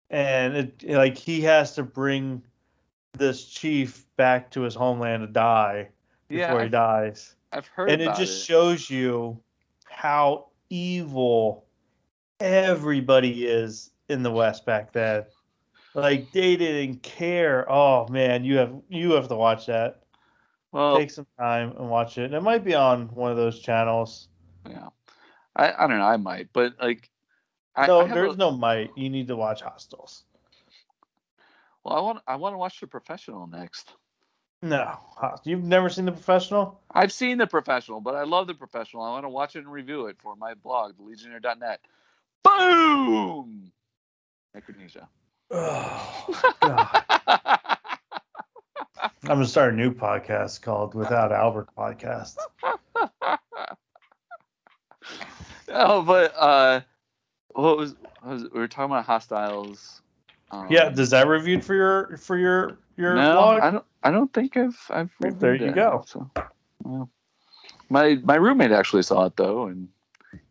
[0.09, 2.43] and it like he has to bring
[3.13, 5.89] this chief back to his homeland to die
[6.29, 8.45] yeah, before he I've, dies, I've heard and it just it.
[8.45, 9.39] shows you
[9.85, 11.65] how evil
[12.39, 15.25] everybody is in the West back then.
[15.93, 17.69] Like they didn't care.
[17.69, 20.03] Oh man, you have you have to watch that.
[20.71, 22.33] well, Take some time and watch it.
[22.33, 24.29] It might be on one of those channels.
[24.69, 24.89] yeah.
[25.55, 26.05] I, I don't know.
[26.05, 27.09] I might, but like,
[27.75, 28.91] I, no, I there's a- no might.
[28.95, 30.23] You need to watch Hostiles.
[31.83, 33.93] Well, I want I want to watch The Professional next.
[34.61, 34.99] No,
[35.45, 36.81] you've never seen The Professional?
[36.91, 39.03] I've seen The Professional, but I love The Professional.
[39.03, 41.79] I want to watch it and review it for my blog, thelegionnaire.net.
[42.43, 43.71] Boom!
[44.53, 45.07] Micronesia.
[45.51, 47.03] Oh, God.
[49.23, 52.35] I'm gonna start a new podcast called Without Albert Podcast.
[55.69, 56.81] oh, but uh,
[57.49, 60.01] what was, what was we were talking about hostiles?
[60.51, 63.59] Um, Yeah, does that reviewed for your for your your no, blog?
[63.61, 63.85] I don't.
[64.03, 64.79] I don't think I've.
[64.89, 66.03] I've Well, there you it, go.
[66.07, 66.29] So,
[66.83, 67.09] well,
[67.89, 69.89] my my roommate actually saw it though, and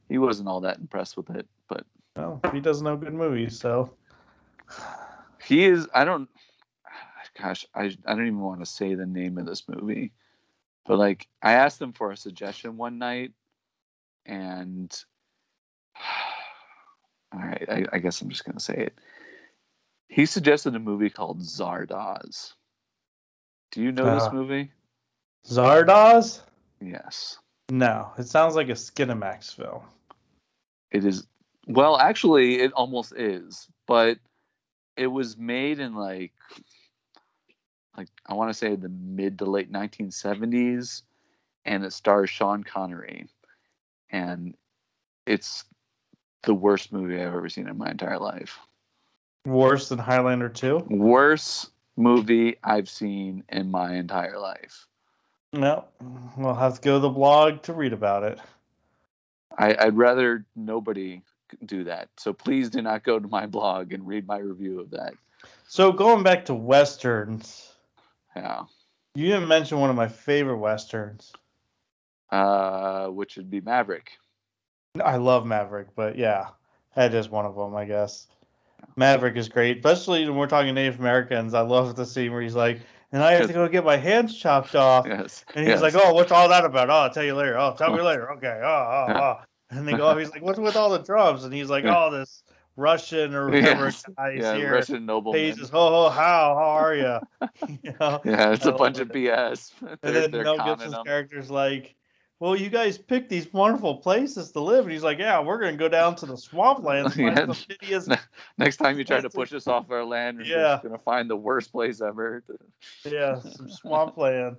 [0.09, 1.47] he wasn't all that impressed with it.
[1.69, 1.85] But
[2.17, 3.95] Well, he doesn't know good movies, so
[5.43, 5.89] he is.
[5.95, 6.29] I don't.
[7.41, 10.13] Gosh, I I don't even want to say the name of this movie,
[10.85, 13.33] but like I asked him for a suggestion one night,
[14.27, 14.93] and
[17.33, 18.99] all right, I, I guess I'm just gonna say it.
[20.09, 22.55] He suggested a movie called Zardoz.
[23.71, 24.33] Do you know this Uh.
[24.33, 24.73] movie?
[25.47, 26.43] Zardoz?
[26.81, 27.39] Yes.
[27.71, 29.83] No, it sounds like a Skinamax film.
[30.91, 31.27] It is
[31.67, 34.19] well, actually, it almost is, but
[34.97, 36.33] it was made in like,
[37.97, 41.03] like I want to say the mid to late 1970s,
[41.67, 43.29] and it stars Sean Connery,
[44.09, 44.57] and
[45.27, 45.65] it's
[46.45, 48.59] the worst movie I've ever seen in my entire life.
[49.45, 50.87] Worse than Highlander 2?
[50.89, 54.87] Worst movie I've seen in my entire life.
[55.53, 55.85] No,
[56.37, 58.39] we'll have to go to the blog to read about it.
[59.57, 61.23] I, I'd rather nobody
[61.65, 62.09] do that.
[62.19, 65.15] So please do not go to my blog and read my review of that.
[65.67, 67.73] So going back to westerns,
[68.37, 68.65] Yeah.
[69.15, 71.33] you didn't mention one of my favorite westerns.
[72.31, 74.11] Uh, which would be Maverick.
[75.03, 76.49] I love Maverick, but yeah,
[76.95, 78.27] that is one of them, I guess.
[78.97, 81.55] Maverick is great, especially when we're talking Native Americans.
[81.55, 82.81] I love the scene where he's like,
[83.13, 85.45] "And I have to go get my hands chopped off," Yes.
[85.55, 85.83] and he's yes.
[85.83, 86.91] like, "Oh, what's all that about?
[86.91, 87.59] Oh, I'll tell you later.
[87.59, 88.33] Oh, tell me later.
[88.33, 88.61] Okay.
[88.63, 88.67] Oh,
[89.09, 89.35] oh, oh."
[89.71, 92.43] And they go, he's like, "What's with all the drums?" And he's like, "Oh, this
[92.77, 94.05] Russian or whatever Yes.
[94.17, 95.41] guy is yeah, here." Russian nobleman.
[95.43, 97.19] He says, "Oh, oh, how, how are you?"
[97.83, 98.21] you know.
[98.25, 99.73] Yeah, it's I a bunch love of BS.
[99.83, 101.95] And They're, then Mel Gibson's character's like,
[102.41, 105.77] "Well, you guys picked these wonderful places to live," and he's like, "Yeah, we're gonna
[105.77, 107.35] go down to the swamplands, Yeah.
[107.35, 108.09] find some hideous,
[108.59, 110.75] Next time you try to push us off our land, we're Yeah.
[110.75, 112.45] just gonna find the worst place ever.
[113.05, 114.57] yeah, some swampland."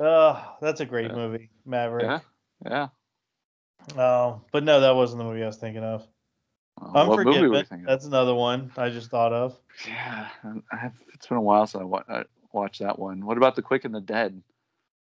[0.00, 1.16] Uh, that's a great Yeah.
[1.16, 2.04] movie, Maverick.
[2.04, 2.20] Yeah,
[2.64, 2.88] yeah.
[3.96, 6.06] Uh, but no, that wasn't the movie I was thinking of.
[6.80, 7.84] Uh, what movie were you Unforgiven.
[7.86, 9.58] That's another one I just thought of.
[9.86, 13.24] Yeah, I have, it's been a while since I, wa- I watched that one.
[13.24, 14.42] What about The Quick and the Dead?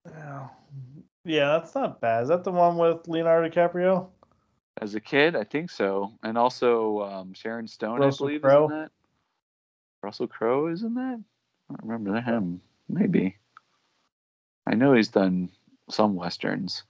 [0.08, 0.48] Yeah.
[1.24, 2.24] Yeah, that's not bad.
[2.24, 4.08] Is that the one with Leonardo DiCaprio?
[4.80, 8.64] As a kid, I think so, and also um, Sharon Stone, Russell I believe, Crowe?
[8.66, 8.90] is in that.
[10.02, 11.20] Russell Crowe is in that.
[11.70, 12.60] I don't remember him.
[12.88, 13.36] Maybe.
[14.66, 15.50] I know he's done
[15.90, 16.82] some westerns.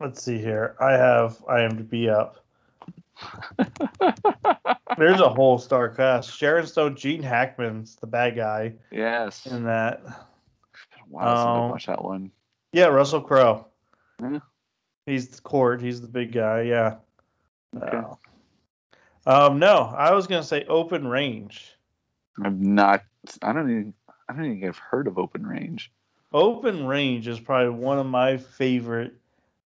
[0.00, 0.76] Let's see here.
[0.80, 2.44] I have IMDb up.
[4.98, 6.36] There's a whole star cast.
[6.36, 9.46] Sharon Stone, Gene Hackman's the bad guy yes.
[9.46, 10.02] in that.
[10.04, 12.30] It's been a while since I Um, watched that one.
[12.72, 13.66] Yeah, Russell Crowe.
[14.20, 14.38] Yeah.
[15.06, 15.82] He's the court.
[15.82, 16.62] He's the big guy.
[16.62, 16.96] Yeah.
[17.76, 17.96] Okay.
[17.96, 21.76] Uh, um, no, I was gonna say Open Range.
[22.42, 23.02] I'm not.
[23.42, 23.94] I don't even.
[24.28, 25.90] I don't even think I've heard of Open Range.
[26.32, 29.14] Open Range is probably one of my favorite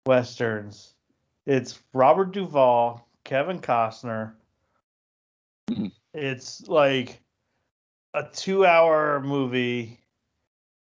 [0.05, 0.95] westerns.
[1.45, 4.33] It's Robert Duvall, Kevin Costner.
[5.69, 5.91] Mhm.
[6.13, 7.21] It's like
[8.13, 9.99] a two-hour movie.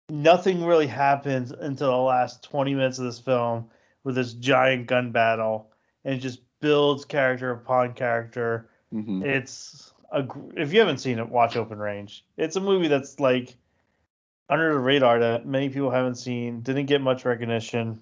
[0.09, 3.71] Nothing really happens until the last 20 minutes of this film
[4.05, 5.71] with this giant gun battle,
[6.05, 8.69] and it just builds character upon character.
[8.91, 12.25] hmm It's a if you haven't seen it, watch Open Range.
[12.37, 13.57] It's a movie that's like
[14.49, 18.01] under the radar that many people haven't seen, didn't get much recognition,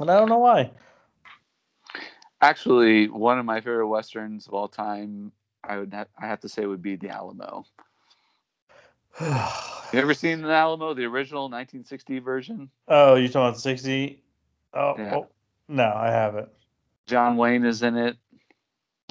[0.00, 0.70] and I don't know why.
[2.40, 5.92] Actually, one of my favorite westerns of all time, I would.
[5.92, 7.64] Ha- I have to say, would be The Alamo.
[9.94, 12.68] You ever seen The Alamo, the original 1960 version?
[12.88, 14.22] oh, you talking about sixty?
[14.72, 15.14] Oh, Yeah.
[15.14, 15.28] oh,
[15.68, 16.48] no, I haven't.
[17.06, 18.16] John Wayne is in it.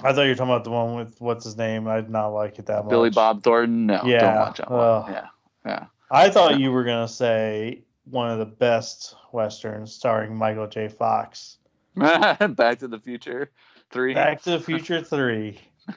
[0.04, 1.88] I thought you were talking about the one with what's his name.
[1.88, 2.90] I did not like it that much.
[2.90, 3.86] Billy Bob Thornton.
[3.86, 4.80] No, Yeah, don't watch that one.
[4.82, 5.06] ugh.
[5.10, 5.28] Yeah,
[5.66, 5.86] yeah.
[6.12, 10.90] I thought you were gonna say one of the best westerns starring Michael J.
[10.90, 11.60] Fox.
[11.96, 13.52] Back to the Future
[13.92, 14.14] three.
[14.16, 15.60] Back to the Future Three.
[15.88, 15.96] That's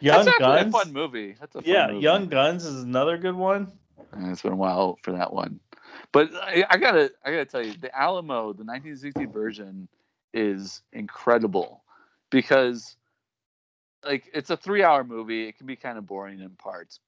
[0.00, 0.74] Young actually Guns.
[0.74, 1.36] a fun movie.
[1.38, 2.00] That's a fun Yeah, movie.
[2.00, 3.70] Young Guns is another good one.
[4.12, 5.60] And it's been a while for that one.
[6.12, 9.88] But I, I gotta, I gotta tell you, the Alamo, the 1960 version,
[10.32, 11.82] is incredible
[12.30, 12.96] because,
[14.04, 15.48] like, it's a three-hour movie.
[15.48, 17.00] It can be kind of boring in parts.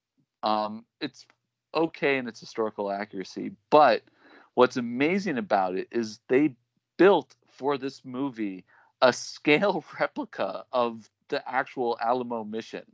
[0.42, 1.26] Um, it's
[1.74, 4.02] okay in its historical accuracy, but
[4.54, 6.54] what's amazing about it is they
[6.96, 8.64] built for this movie
[9.02, 12.84] a scale replica of the actual Alamo mission.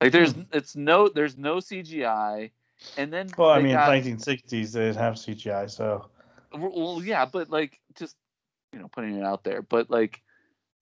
[0.00, 2.50] Like, there's, it's no, there's no CGI.
[2.96, 6.08] And then Well, I mean, got- 1960s they didn't have CGI, so
[6.52, 8.16] well, yeah, but like just
[8.72, 10.22] you know putting it out there, but like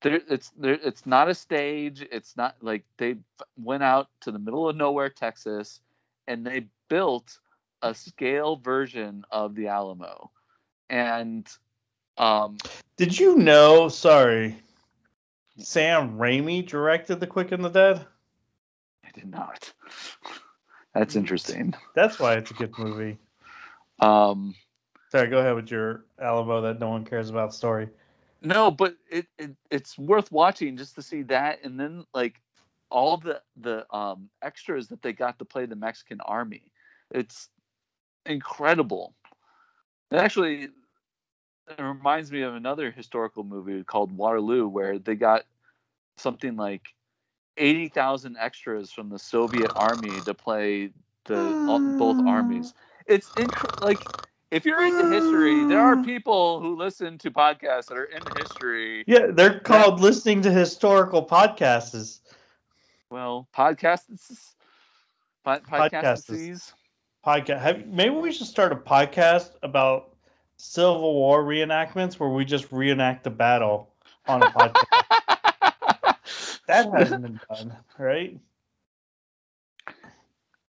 [0.03, 2.07] there, it's there, it's not a stage.
[2.11, 3.17] It's not like they
[3.57, 5.81] went out to the middle of nowhere, Texas,
[6.27, 7.39] and they built
[7.83, 10.31] a scale version of the Alamo,
[10.91, 11.49] and
[12.19, 12.59] um,
[12.97, 13.89] Did you know?
[13.89, 14.57] Sorry,
[15.59, 18.05] Sam Raimi directed The Quick and the Dead.
[19.05, 19.73] I did not.
[20.95, 21.75] That's interesting.
[21.95, 23.19] That's why it's a good movie.
[24.01, 24.55] Um,
[25.11, 27.89] Sorry, go ahead with your Alamo that no one cares about story.
[28.41, 32.41] No, but it, it it's worth watching just to see that, and then like
[32.91, 36.73] all the the um extras that they got to play the Mexican army.
[37.11, 37.49] It's
[38.27, 39.15] incredible.
[40.11, 40.69] It actually
[41.69, 45.45] it reminds me of another historical movie called Waterloo, where they got
[46.17, 46.83] something like
[47.57, 50.91] eighty thousand extras from the Soviet army to play
[51.25, 52.29] the all, both ah.
[52.31, 52.75] armies.
[53.07, 54.11] It's inc- like
[54.51, 56.03] if you're into history, there are ah.
[56.03, 59.05] people who listen to podcasts that are into history.
[59.07, 62.21] Yeah, they're called listening to historical podcasts.
[63.11, 64.55] Well, podcasts,
[65.45, 66.73] pod, podcasts.
[67.25, 67.61] Podcast.
[67.61, 70.17] Have maybe we should start a podcast about
[70.57, 73.93] Civil War reenactments where we just reenact the battle
[74.27, 75.02] on a podcast.
[76.67, 78.39] That hasn't been done, right?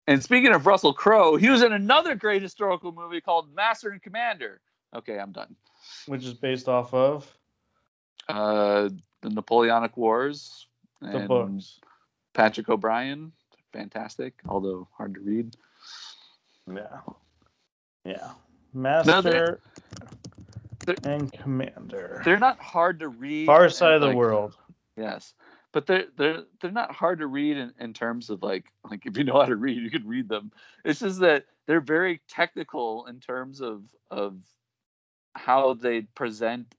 [0.07, 4.03] And speaking of Russell Crowe, he was in another great historical movie called Master and
[4.03, 4.61] Commander.
[4.95, 5.55] Okay, I'm done.
[6.07, 7.31] Which is based off of
[8.29, 8.89] Uh,
[9.21, 10.67] the Napoleonic Wars.
[11.01, 11.81] the and books.
[12.35, 13.33] Patrick O'Brian,
[13.73, 15.57] fantastic, although hard to read.
[16.73, 17.01] Yeah.
[18.05, 18.31] Yeah.
[18.75, 22.23] Master they're- and Commander.
[22.25, 23.47] They're not hard to read.
[23.47, 24.57] Far and, side of the like, world.
[24.97, 25.35] Yes,
[25.79, 29.17] but they're they're they're not hard to read in, in terms of like like if
[29.17, 30.51] you know how to read, you can read them.
[30.85, 34.39] It's just that they're very technical in terms of of
[35.37, 36.75] how they present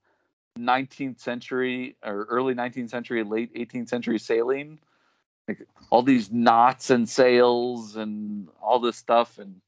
[0.58, 4.80] 19th century or early 19th century, late 18th century sailing.
[5.48, 9.62] Like all these knots and sails and all this stuff, and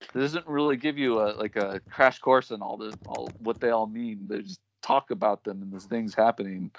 [0.00, 3.60] it doesn't really give you a like a crash course in all this, all what
[3.60, 4.26] they all mean.
[4.26, 6.72] They just talk about them and there's things happening.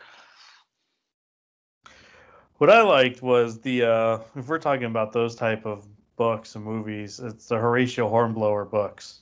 [2.58, 5.86] What I liked was the uh if we're talking about those type of
[6.16, 9.20] books and movies, it's the Horatio Hornblower books.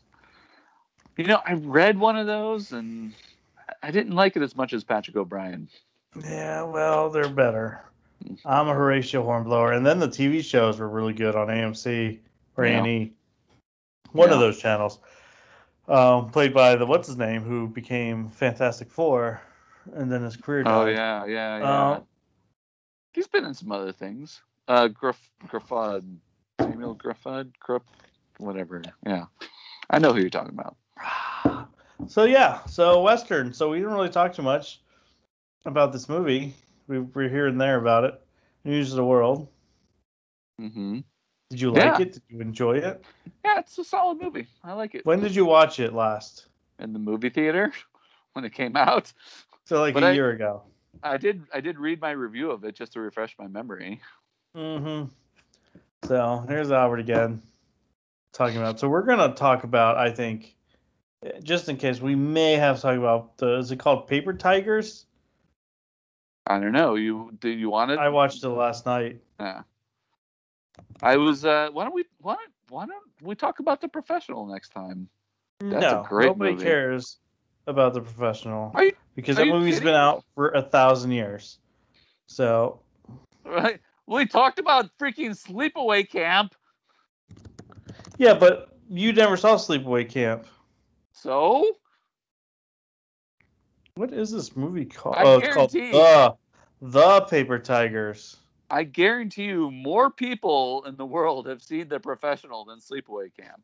[1.18, 3.14] You know, I read one of those and
[3.84, 5.70] I didn't like it as much as Patrick O'Brian.
[6.24, 7.82] Yeah, well, they're better.
[8.46, 12.20] I'm a Horatio Hornblower, and then the TV shows were really good on AMC
[12.56, 12.84] or Yeah.
[12.84, 13.14] A&E,
[14.14, 15.00] one of those channels.
[15.88, 19.42] Um, played by the what's his name who became Fantastic Four,
[19.94, 20.64] and then his career.
[20.66, 21.64] Oh yeah, yeah, yeah.
[21.64, 22.00] Uh,
[23.16, 24.42] He's been in some other things.
[24.68, 26.04] Uh, Gruff, Gruffod,
[26.60, 27.84] Samuel Gruffod, Gruff,
[28.38, 28.82] whatever.
[29.06, 29.26] Yeah,
[29.90, 30.76] I know who you're talking about.
[32.08, 33.54] So yeah, so Western.
[33.54, 34.82] So we didn't really talk too much
[35.66, 36.54] about this movie.
[36.88, 38.22] We were here and there about it.
[38.66, 39.48] News of the world.
[40.62, 41.00] Mm-hmm.
[41.50, 42.02] Did you like Yeah.
[42.02, 42.12] it?
[42.14, 43.02] Did you enjoy it?
[43.46, 44.46] Yeah, it's a solid movie.
[44.62, 45.06] I like it.
[45.06, 46.48] When did you watch it last?
[46.80, 47.72] in the movie theater
[48.34, 49.14] when it came out.
[49.64, 50.64] So like But a I- year ago.
[51.04, 54.02] I did I did read my review of it just to refresh my memory.
[54.56, 55.10] Mm-hmm.
[56.08, 57.42] So here's Albert again
[58.32, 58.80] talking about.
[58.80, 59.98] So we're gonna talk about.
[59.98, 60.56] I think,
[61.24, 63.58] eh, just in case, we may have to talk about the.
[63.58, 65.06] Is it called Paper Tigers?
[66.48, 66.96] I don't know.
[66.96, 68.00] You do you want it?
[68.00, 69.22] I watched it last night.
[69.40, 69.64] Yeah.
[71.02, 71.44] I was.
[71.46, 72.06] Uh, why don't we?
[72.20, 75.10] Why don't, why don't we talk about the professional next time?
[75.60, 76.64] That's a no, great nobody movie.
[76.64, 77.18] cares
[77.66, 81.12] about the professional Are you- because are that movie's kidding been out for a thousand
[81.12, 81.58] years.
[82.28, 82.80] So
[83.46, 83.80] Right.
[84.08, 86.56] We talked about freaking sleepaway camp.
[88.18, 90.46] yeah, but you never saw Sleepaway Camp.
[91.14, 91.78] So
[93.96, 95.16] What is this movie called?
[95.16, 96.36] I oh, it's called the
[96.82, 98.38] the Paper Tigers.
[98.70, 103.64] I guarantee you, more people in the world have seen the professional than sleepaway camp.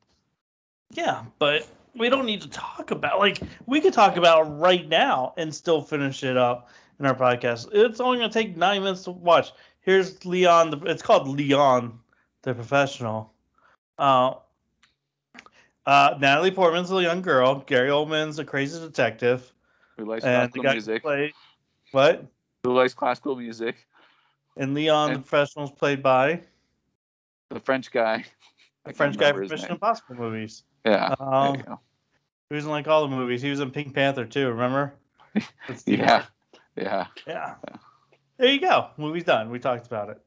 [0.91, 5.33] Yeah, but we don't need to talk about like we could talk about right now
[5.37, 6.69] and still finish it up
[6.99, 7.69] in our podcast.
[7.73, 9.51] It's only gonna take nine minutes to watch.
[9.81, 10.69] Here's Leon.
[10.71, 11.99] The, it's called Leon,
[12.43, 13.33] the professional.
[13.97, 14.35] Uh,
[15.85, 17.63] uh, Natalie Portman's a young girl.
[17.65, 19.51] Gary Oldman's a crazy detective,
[19.97, 21.01] Who likes and classical music?
[21.01, 21.33] play
[21.91, 22.25] what?
[22.63, 23.87] Who likes classical music?
[24.57, 26.41] And Leon, the And- professional, is played by
[27.49, 28.25] The French guy.
[28.85, 29.71] The French guy from Mission.
[29.71, 30.63] Impossible movies.
[30.85, 31.15] Yeah.
[31.19, 31.55] Um,
[32.49, 33.41] he was in like all the movies.
[33.41, 34.49] He was in Pink Panther too.
[34.49, 34.93] Remember?
[35.85, 36.25] Yeah.
[36.75, 37.07] Yeah.
[37.25, 37.55] Yeah.
[38.37, 38.87] There you go.
[38.97, 39.49] Movie's done.
[39.49, 40.19] We talked about it.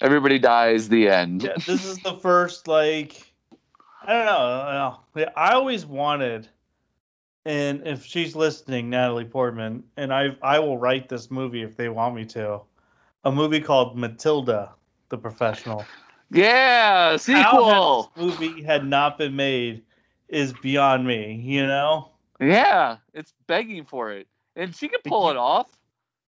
[0.00, 0.88] Everybody dies.
[0.88, 1.44] The end.
[1.44, 3.32] Yeah, this is the first like
[4.02, 4.32] I don't know.
[4.32, 5.32] I, don't know.
[5.36, 6.48] I always wanted,
[7.44, 11.88] and if she's listening, Natalie Portman, and I I will write this movie if they
[11.88, 12.60] want me to,
[13.24, 14.72] a movie called Matilda,
[15.08, 15.84] the professional.
[16.30, 17.16] Yeah.
[17.16, 18.12] Sequel.
[18.16, 19.82] movie had not been made
[20.28, 21.40] is beyond me.
[21.44, 22.10] You know.
[22.40, 22.98] Yeah.
[23.14, 24.26] It's begging for it,
[24.56, 25.66] and she can pull it off.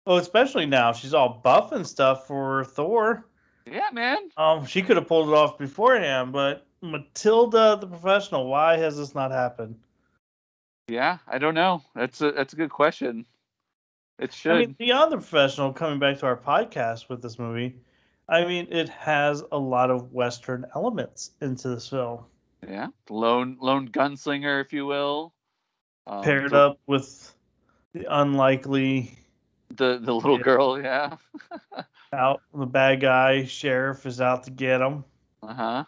[0.07, 3.27] Oh, especially now she's all buff and stuff for Thor.
[3.65, 4.29] Yeah, man.
[4.37, 9.13] Um, she could have pulled it off beforehand, but Matilda, the professional, why has this
[9.13, 9.75] not happened?
[10.87, 11.19] Yeah.
[11.27, 11.83] I don't know.
[11.95, 13.25] That's a that's a good question.
[14.19, 14.51] It should.
[14.51, 17.75] I mean, beyond the professional, coming back to our podcast with this movie,
[18.29, 22.25] I mean, it has a lot of Western elements into this film,
[22.67, 22.87] yeah.
[23.09, 25.33] Lone lone gunslinger, if you will.
[26.07, 27.33] Um, paired the, up with
[27.93, 29.17] the unlikely
[29.75, 30.81] the the little girl.
[30.81, 31.17] Yeah.
[32.13, 35.05] out the bad guy sheriff is out to get them.
[35.41, 35.83] Uh huh.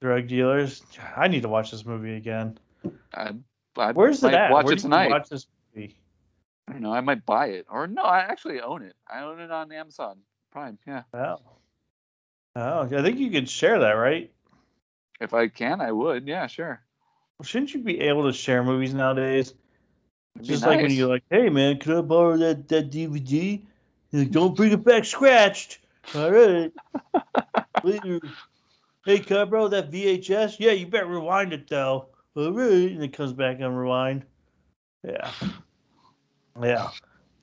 [0.00, 0.82] Drug dealers.
[1.16, 2.58] I need to watch this movie again.
[3.14, 3.32] I,
[3.76, 4.50] I Where's it at?
[4.50, 5.10] watch Where it tonight.
[5.10, 5.96] watch this movie?
[6.68, 6.92] I don't know.
[6.92, 8.94] I might buy it, or no, I actually own it.
[9.10, 10.18] I own it on Amazon
[10.52, 10.78] Prime.
[10.86, 11.02] Yeah.
[11.12, 11.36] Oh.
[12.56, 14.30] Oh, I think you could share that, right?
[15.20, 16.26] If I can, I would.
[16.26, 16.82] Yeah, sure.
[17.38, 19.54] Well, Shouldn't you be able to share movies nowadays?
[20.40, 23.62] Just like when you're like, "Hey man, can I borrow that that DVD?"
[24.10, 25.80] You're like, "Don't bring it back scratched."
[26.14, 26.72] All right.
[27.84, 28.20] Later.
[29.04, 30.56] Hey, can I borrow that VHS?
[30.58, 32.06] Yeah, you better rewind it though.
[32.36, 34.24] All right, and it comes back on rewind.
[35.04, 35.30] Yeah.
[36.60, 36.90] Yeah.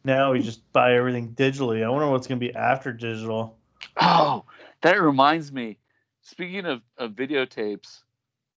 [0.03, 1.83] Now we just buy everything digitally.
[1.83, 3.57] I wonder what's gonna be after digital.
[3.99, 4.45] Oh,
[4.81, 5.77] that reminds me.
[6.21, 8.01] Speaking of, of videotapes,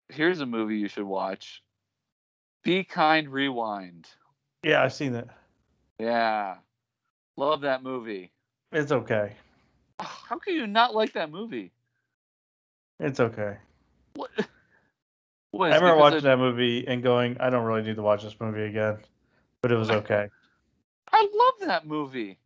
[0.08, 1.62] here's a movie you should watch.
[2.62, 4.08] Be Kind Rewind.
[4.62, 5.28] Yeah, I've seen it.
[5.98, 6.56] Yeah.
[7.36, 8.32] Love that movie.
[8.72, 9.34] It's okay.
[9.98, 11.72] How can you not like that movie?
[12.98, 13.56] It's okay.
[14.14, 14.30] What?
[15.50, 18.36] what I remember watching that movie and going, I don't really need to watch this
[18.40, 18.98] movie again.
[19.62, 20.28] But it was okay.
[21.12, 22.38] I love that movie.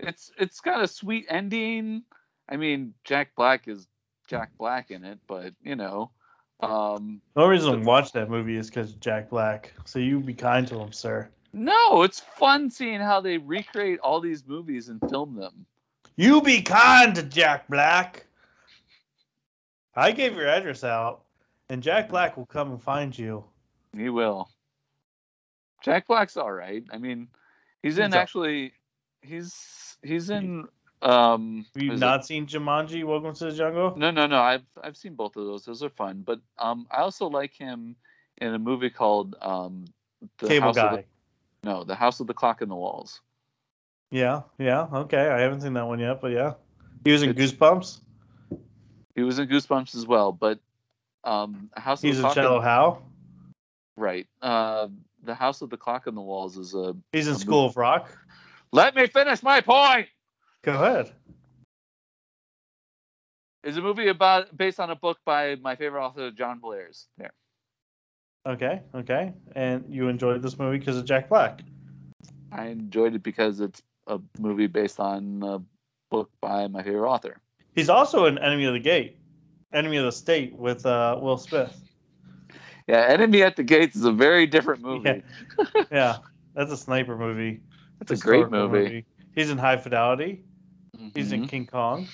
[0.00, 2.02] It's it's got a sweet ending.
[2.48, 3.86] I mean, Jack Black is
[4.26, 6.10] Jack Black in it, but you know,
[6.60, 9.72] um, The only reason I watch that movie is because Jack Black.
[9.84, 11.28] So you be kind to him, sir.
[11.52, 15.66] no, it's fun seeing how they recreate all these movies and film them.
[16.16, 18.26] You be kind to Jack Black.
[19.94, 21.22] I gave your address out,
[21.70, 23.44] and Jack Black will come and find you.
[23.96, 24.48] He will.
[25.82, 26.84] Jack Black's all right.
[26.90, 27.28] I mean,
[27.82, 28.72] he's in He's actually.
[29.22, 30.66] He's he's in.
[31.00, 33.04] Um, Have you is it- not seen Jumanji?
[33.04, 33.94] Welcome to the Jungle.
[33.96, 34.40] No, no, no.
[34.40, 35.64] I've I've seen both of those.
[35.64, 36.22] Those are fun.
[36.26, 37.94] But um, I also like him
[38.38, 39.84] in a movie called um,
[40.38, 40.96] the Cable House of Guy.
[41.62, 43.20] the, No, the House of the Clock in the Walls.
[44.10, 45.28] Yeah, yeah, okay.
[45.28, 46.54] I haven't seen that one yet, but yeah,
[47.04, 48.00] he was in It's- Goosebumps.
[49.14, 50.58] He was in Goosebumps as well, but
[51.24, 53.02] um, House of the in- Shallow Hal.
[53.96, 54.26] right.
[54.40, 54.88] Uh,
[55.24, 56.96] the House of the Clock in the Walls is a.
[57.12, 58.18] He's in a School movie- of Rock.
[58.72, 60.08] Let me finish my point.
[60.62, 61.12] Go ahead.
[63.64, 67.06] Is a movie about based on a book by my favorite author John Bellairs.
[67.18, 67.32] There.
[68.46, 69.32] Okay, okay.
[69.54, 71.60] And you enjoyed this movie because of Jack Black.
[72.52, 75.60] I enjoyed it because it's a movie based on a
[76.10, 77.40] book by my favorite author.
[77.74, 79.18] He's also in Enemy of the Gate,
[79.72, 81.78] Enemy of the State with uh, Will Smith.
[82.86, 85.22] Yeah, Enemy at the Gates is a very different movie.
[85.90, 86.18] Yeah,
[86.54, 87.60] that's a sniper movie.
[88.00, 89.04] It's a great Historical movie.
[89.34, 90.42] He's in High Fidelity.
[91.14, 91.48] He's in Mhm.
[91.48, 92.06] King Kong.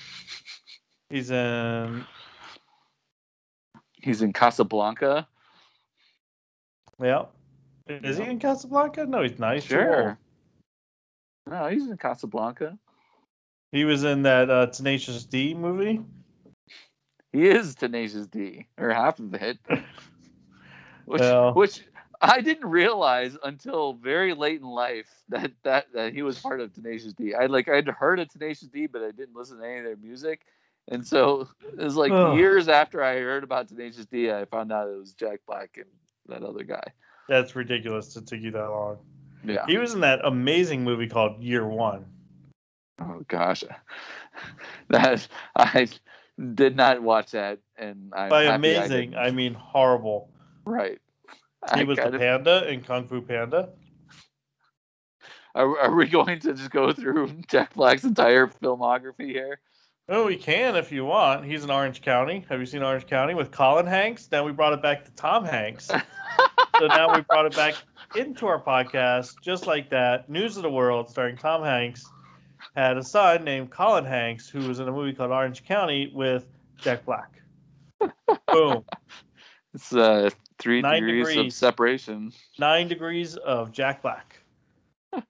[1.09, 2.05] He's in
[4.01, 5.27] He's in Casablanca.
[7.01, 7.25] yeah.
[7.87, 9.05] Is he in Casablanca?
[9.05, 9.55] No, he's not.
[9.55, 10.17] He's Sure.
[11.47, 12.77] No, he's in Casablanca.
[13.71, 16.01] He was in that uh, Tenacious D movie.
[17.33, 19.57] He is Tenacious D, or half of it.
[21.05, 21.53] Which, Well.
[21.53, 21.83] which
[22.27, 26.73] I didn't realize until very late in life that, that that he was part of
[26.73, 27.33] Tenacious D.
[27.35, 29.97] I like I'd heard of Tenacious D, but I didn't listen to any of their
[29.97, 30.41] music.
[30.87, 34.87] And so it was like years after I heard about Tenacious D, I found out
[34.89, 35.85] it was Jack Black and
[36.27, 36.83] that other guy.
[37.29, 38.97] That's ridiculous to take you that long.
[39.43, 39.65] Yeah.
[39.67, 42.05] He was in that amazing movie called Year One.
[42.99, 43.63] Oh gosh,
[44.89, 45.87] that I
[46.53, 49.15] did not watch that, and I'm By I amazing, didn't.
[49.15, 50.29] I, mean horrible.
[50.65, 50.99] right.
[51.73, 53.69] He I was the panda in Kung Fu Panda.
[55.55, 59.59] Are, are we going to just go through Jack Black's entire filmography here?
[60.07, 61.45] Oh, we can if you want.
[61.45, 62.45] He's in Orange County.
[62.49, 64.27] Have you seen Orange County with Colin Hanks?
[64.31, 65.85] Now we brought it back to Tom Hanks.
[65.87, 67.75] so now we brought it back
[68.15, 70.29] into our podcast just like that.
[70.29, 72.05] News of the World, starring Tom Hanks,
[72.75, 76.45] had a son named Colin Hanks who was in a movie called Orange County with
[76.77, 77.41] Jack Black.
[78.47, 78.83] Boom.
[79.75, 82.31] It's uh, three Nine degrees, of separation.
[82.57, 84.39] Nine degrees of Jack Black.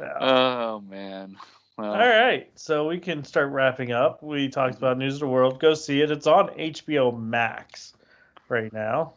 [0.00, 0.14] Yeah.
[0.20, 1.36] Oh man.
[1.76, 4.22] Well, All right, so we can start wrapping up.
[4.22, 5.58] We talked about News of the World.
[5.58, 6.12] Go see it.
[6.12, 7.94] It's on HBO Max
[8.48, 9.14] right now.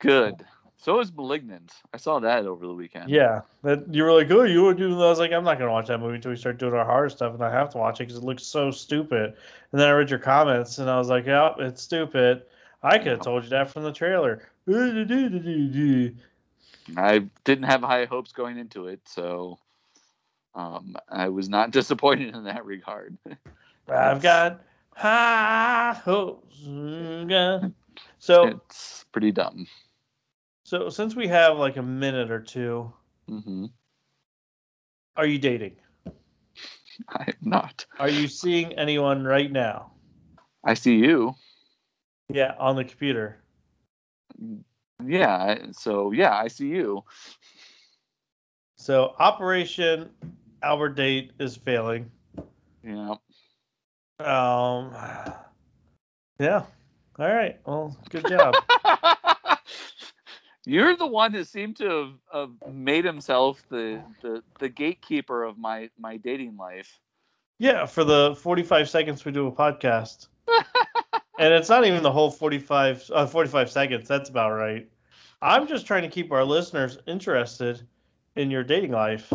[0.00, 0.42] good.
[0.82, 1.74] So is Malignant.
[1.92, 3.10] I saw that over the weekend.
[3.10, 4.96] Yeah, that you were like, oh, you were doing.
[4.96, 5.04] That.
[5.04, 7.10] I was like, I'm not gonna watch that movie until we start doing our horror
[7.10, 9.34] stuff, and I have to watch it because it looks so stupid.
[9.72, 12.44] And then I read your comments, and I was like, yeah, it's stupid.
[12.82, 14.48] I could have told you that from the trailer.
[16.96, 19.58] I didn't have high hopes going into it, so
[20.54, 23.18] um, I was not disappointed in that regard.
[23.88, 24.62] I've got
[24.94, 26.56] high hopes.
[28.18, 29.66] So, it's pretty dumb.
[30.70, 32.92] So since we have like a minute or two,
[33.28, 33.66] hmm
[35.16, 35.74] are you dating?
[37.08, 37.84] I am not.
[37.98, 39.90] Are you seeing anyone right now?
[40.62, 41.34] I see you.
[42.28, 43.40] Yeah, on the computer.
[45.04, 45.72] Yeah.
[45.72, 47.02] So yeah, I see you.
[48.76, 50.10] So Operation
[50.62, 52.08] Albert Date is failing.
[52.84, 53.16] Yeah.
[54.20, 54.94] Um,
[56.38, 56.62] yeah,
[57.18, 57.58] All right.
[57.66, 58.54] Well, good job.
[60.70, 61.88] You're the one who seemed to
[62.32, 67.00] have, have made himself the, the the gatekeeper of my my dating life.
[67.58, 70.28] yeah, for the 45 seconds we do a podcast.
[71.38, 74.08] and it's not even the whole 45 uh, 45 seconds.
[74.08, 74.88] That's about right.
[75.42, 77.86] I'm just trying to keep our listeners interested
[78.36, 79.32] in your dating life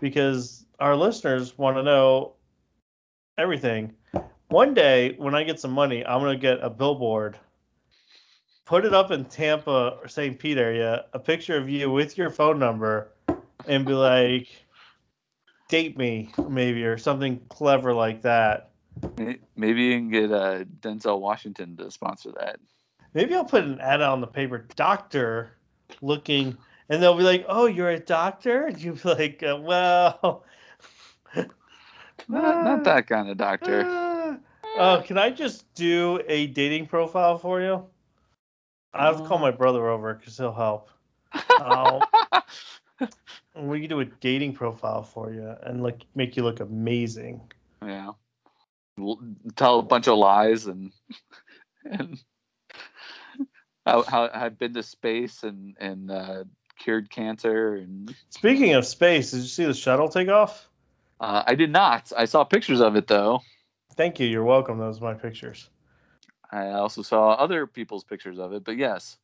[0.00, 2.34] because our listeners want to know
[3.38, 3.94] everything.
[4.48, 7.38] One day when I get some money, I'm going to get a billboard
[8.68, 10.38] put it up in Tampa or St.
[10.38, 13.10] Pete area, a picture of you with your phone number,
[13.66, 14.46] and be like,
[15.70, 18.68] date me, maybe, or something clever like that.
[19.56, 22.60] Maybe you can get uh, Denzel Washington to sponsor that.
[23.14, 25.52] Maybe I'll put an ad on the paper, doctor
[26.02, 26.54] looking,
[26.90, 28.66] and they'll be like, oh, you're a doctor?
[28.66, 30.44] And you'll be like, uh, well.
[31.34, 33.84] Not, not that kind of doctor.
[34.76, 37.86] Oh, can I just do a dating profile for you?
[38.94, 40.90] I have to call my brother over because he'll help.
[41.58, 42.02] Oh.
[43.54, 47.40] And we can do a dating profile for you and like make you look amazing.
[47.84, 48.12] yeah.
[48.98, 49.20] L-
[49.56, 50.92] Tell a bunch of lies and
[51.84, 52.18] and
[53.84, 56.44] how, how I've been to space and and uh,
[56.78, 60.68] cured cancer and Speaking of space, did you see the shuttle take off?
[61.20, 62.12] uh, I did not.
[62.16, 63.40] I saw pictures of it though.
[63.94, 64.26] Thank you.
[64.28, 64.78] You're welcome.
[64.78, 65.68] Those are my pictures.
[66.50, 69.18] I also saw other people's pictures of it, but yes.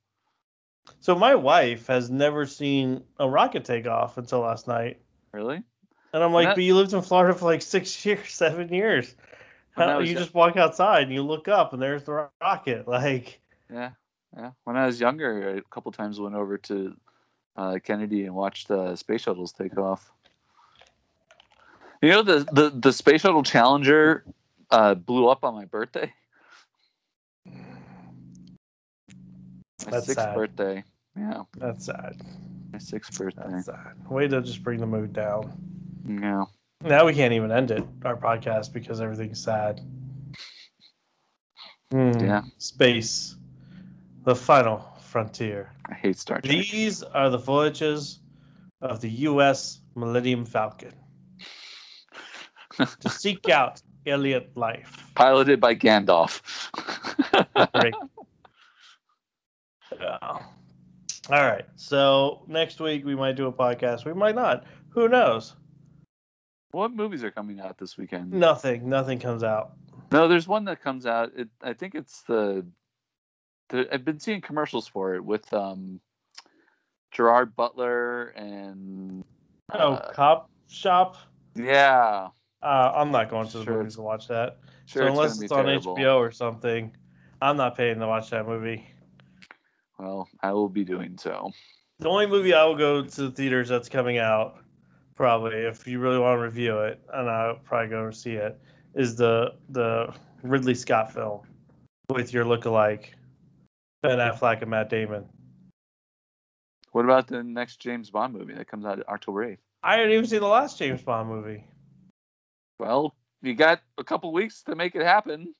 [1.00, 5.00] So my wife has never seen a rocket take off until last night.
[5.32, 5.62] Really?
[6.12, 9.14] And I'm like, That- but you lived in Florida for like six years, seven years.
[9.76, 12.86] How, you young- just walk outside and you look up and there's the rocket.
[12.88, 13.40] Like,
[13.72, 13.90] Yeah,
[14.36, 14.50] yeah.
[14.64, 16.94] When I was younger, a couple times went over to
[17.56, 20.12] uh, Kennedy and watched uh, space shuttles take off.
[22.02, 24.24] You know, the the, the space shuttle Challenger
[24.70, 26.12] uh, blew up on my birthday.
[29.84, 30.34] My That's sixth sad.
[30.34, 30.84] birthday.
[31.16, 32.20] Yeah, that's sad.
[32.72, 33.42] my sixth birthday.
[33.48, 33.94] That's sad.
[34.08, 35.52] Way to just bring the mood down.
[36.06, 36.44] Yeah.
[36.82, 39.80] Now we can't even end it, our podcast, because everything's sad.
[41.90, 42.12] Hmm.
[42.18, 42.42] Yeah.
[42.58, 43.36] Space.
[44.24, 45.70] The final frontier.
[45.86, 46.50] I hate Star Trek.
[46.50, 48.20] These are the voyages
[48.80, 49.80] of the U.S.
[49.94, 50.92] Millennium Falcon
[52.76, 55.06] to seek out alien life.
[55.14, 56.40] Piloted by Gandalf.
[57.74, 57.94] Great.
[60.00, 60.18] Yeah.
[60.22, 60.42] All
[61.30, 61.64] right.
[61.76, 64.04] So next week we might do a podcast.
[64.04, 64.64] We might not.
[64.90, 65.54] Who knows?
[66.74, 68.32] what movies are coming out this weekend?
[68.32, 68.88] Nothing.
[68.88, 69.74] Nothing comes out.
[70.12, 71.30] No, there's one that comes out.
[71.36, 72.66] It, I think it's the,
[73.68, 73.86] the.
[73.92, 76.00] I've been seeing commercials for it with um,
[77.12, 79.24] Gerard Butler and.
[79.72, 81.16] Oh, uh, Cop Shop.
[81.54, 82.28] yeah.
[82.62, 83.78] Uh, I'm not going to the Sure.
[83.78, 84.58] movies to watch that.
[84.86, 85.96] Sure, so unless gonna it's, on terrible.
[85.96, 86.94] HBO or something,
[87.40, 88.88] I'm not paying to watch that movie.
[90.04, 91.50] Well, I will be doing so.
[91.98, 94.58] The only movie I will go to the theaters that's coming out,
[95.16, 98.60] probably if you really want to review it, and I'll probably go see it,
[98.94, 101.40] is the the Ridley Scott film
[102.10, 103.14] with your lookalike
[104.02, 105.24] Ben Affleck and Matt Damon.
[106.92, 109.58] What about the next James Bond movie that comes out October 8th?
[109.82, 111.64] I haven't even seen the last James Bond movie.
[112.78, 115.54] Well, you got a couple weeks to make it happen.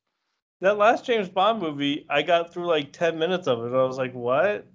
[0.65, 3.77] That last James Bond movie, I got through like ten minutes of it.
[3.77, 4.67] I was like, what?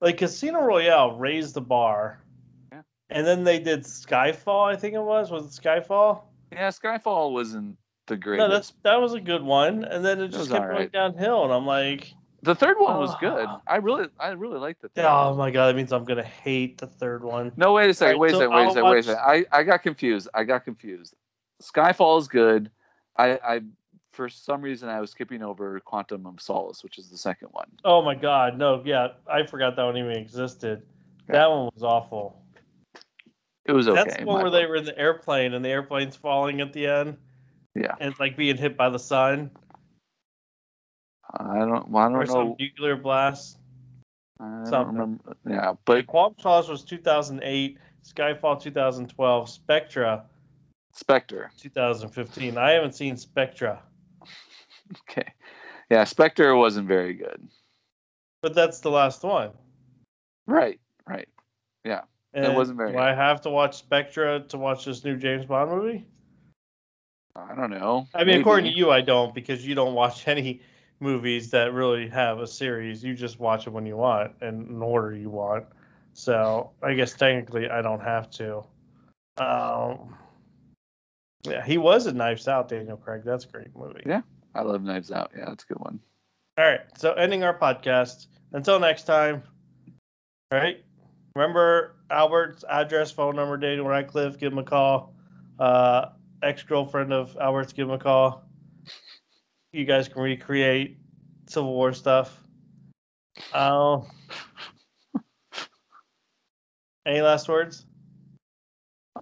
[0.00, 2.24] Like Casino Royale raised the bar.
[2.72, 2.82] Yeah.
[3.08, 5.30] And then they did Skyfall, I think it was.
[5.30, 6.22] Was it Skyfall?
[6.50, 8.48] Yeah, Skyfall wasn't the greatest.
[8.48, 9.84] No, that's that was a good one.
[9.84, 10.90] And then it just was kept alright.
[10.90, 11.44] going downhill.
[11.44, 12.12] And I'm like,
[12.42, 13.46] the third one was good.
[13.48, 13.60] Ah.
[13.68, 15.38] I really, I really liked the third oh one.
[15.38, 17.52] my god, that means I'm gonna hate the third one.
[17.56, 18.18] No, wait a second.
[18.18, 18.56] Wait a second.
[18.56, 18.90] Wait a second.
[18.90, 19.22] Wait a second.
[19.24, 20.28] I, I got confused.
[20.34, 21.14] I got confused.
[21.62, 22.72] Skyfall is good.
[23.16, 23.60] I, I,
[24.12, 27.68] for some reason, I was skipping over Quantum of Solace, which is the second one.
[27.84, 30.82] Oh my god, no, yeah, I forgot that one even existed.
[31.28, 31.32] Yeah.
[31.32, 32.42] That one was awful.
[33.64, 34.02] It was okay.
[34.02, 36.86] That's the one where they were in the airplane and the airplane's falling at the
[36.86, 37.16] end.
[37.74, 37.94] Yeah.
[38.00, 39.50] And it's like being hit by the sun
[41.34, 41.88] I don't.
[41.88, 42.56] Well, I or don't some know.
[42.58, 43.58] nuclear blast.
[44.40, 44.94] I don't something.
[44.94, 45.36] remember.
[45.48, 50.24] Yeah, but Quantum Solace was 2008, Skyfall 2012, Spectra
[50.92, 51.50] Spectre.
[51.58, 52.58] 2015.
[52.58, 53.82] I haven't seen Spectra,
[55.08, 55.32] Okay.
[55.90, 57.48] Yeah, Spectre wasn't very good.
[58.42, 59.50] but that's the last one.
[60.46, 60.80] Right.
[61.06, 61.28] Right.
[61.84, 62.02] Yeah.
[62.34, 65.44] And it wasn't very Do I have to watch Spectra to watch this new James
[65.44, 66.06] Bond movie?
[67.36, 68.06] I don't know.
[68.14, 70.62] I mean, according to you, I don't because you don't watch any
[71.00, 73.02] movies that really have a series.
[73.04, 75.66] You just watch it when you want and in order you want.
[76.14, 78.62] So I guess technically I don't have to.
[79.38, 80.16] Um,
[81.42, 83.22] yeah, he was in Knives Out, Daniel Craig.
[83.24, 84.02] That's a great movie.
[84.06, 84.22] Yeah.
[84.54, 85.30] I love Knives Out.
[85.36, 86.00] Yeah, that's a good one.
[86.58, 86.80] All right.
[86.98, 88.26] So ending our podcast.
[88.52, 89.42] Until next time.
[90.50, 90.84] All right.
[91.34, 94.38] Remember Albert's address, phone number, Daniel Radcliffe.
[94.38, 95.14] Give him a call.
[95.58, 96.06] Uh,
[96.42, 97.72] Ex girlfriend of Albert's.
[97.72, 98.44] Give him a call.
[99.72, 100.98] You guys can recreate
[101.48, 102.38] Civil War stuff.
[103.54, 104.00] Uh,
[107.06, 107.86] any last words?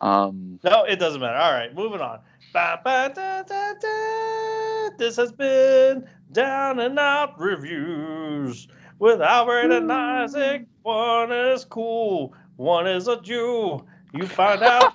[0.00, 1.36] Um, No, it doesn't matter.
[1.36, 2.18] All right, moving on.
[2.52, 4.69] Ba, ba, da, da, da.
[4.98, 8.68] This has been Down and Out Reviews
[8.98, 10.66] with Albert and Isaac.
[10.82, 13.84] One is cool, one is a Jew.
[14.12, 14.92] You find out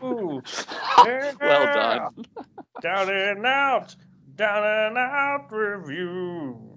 [0.00, 0.42] who.
[1.04, 2.24] well done.
[2.82, 3.96] Down and Out,
[4.36, 6.67] Down and Out Reviews.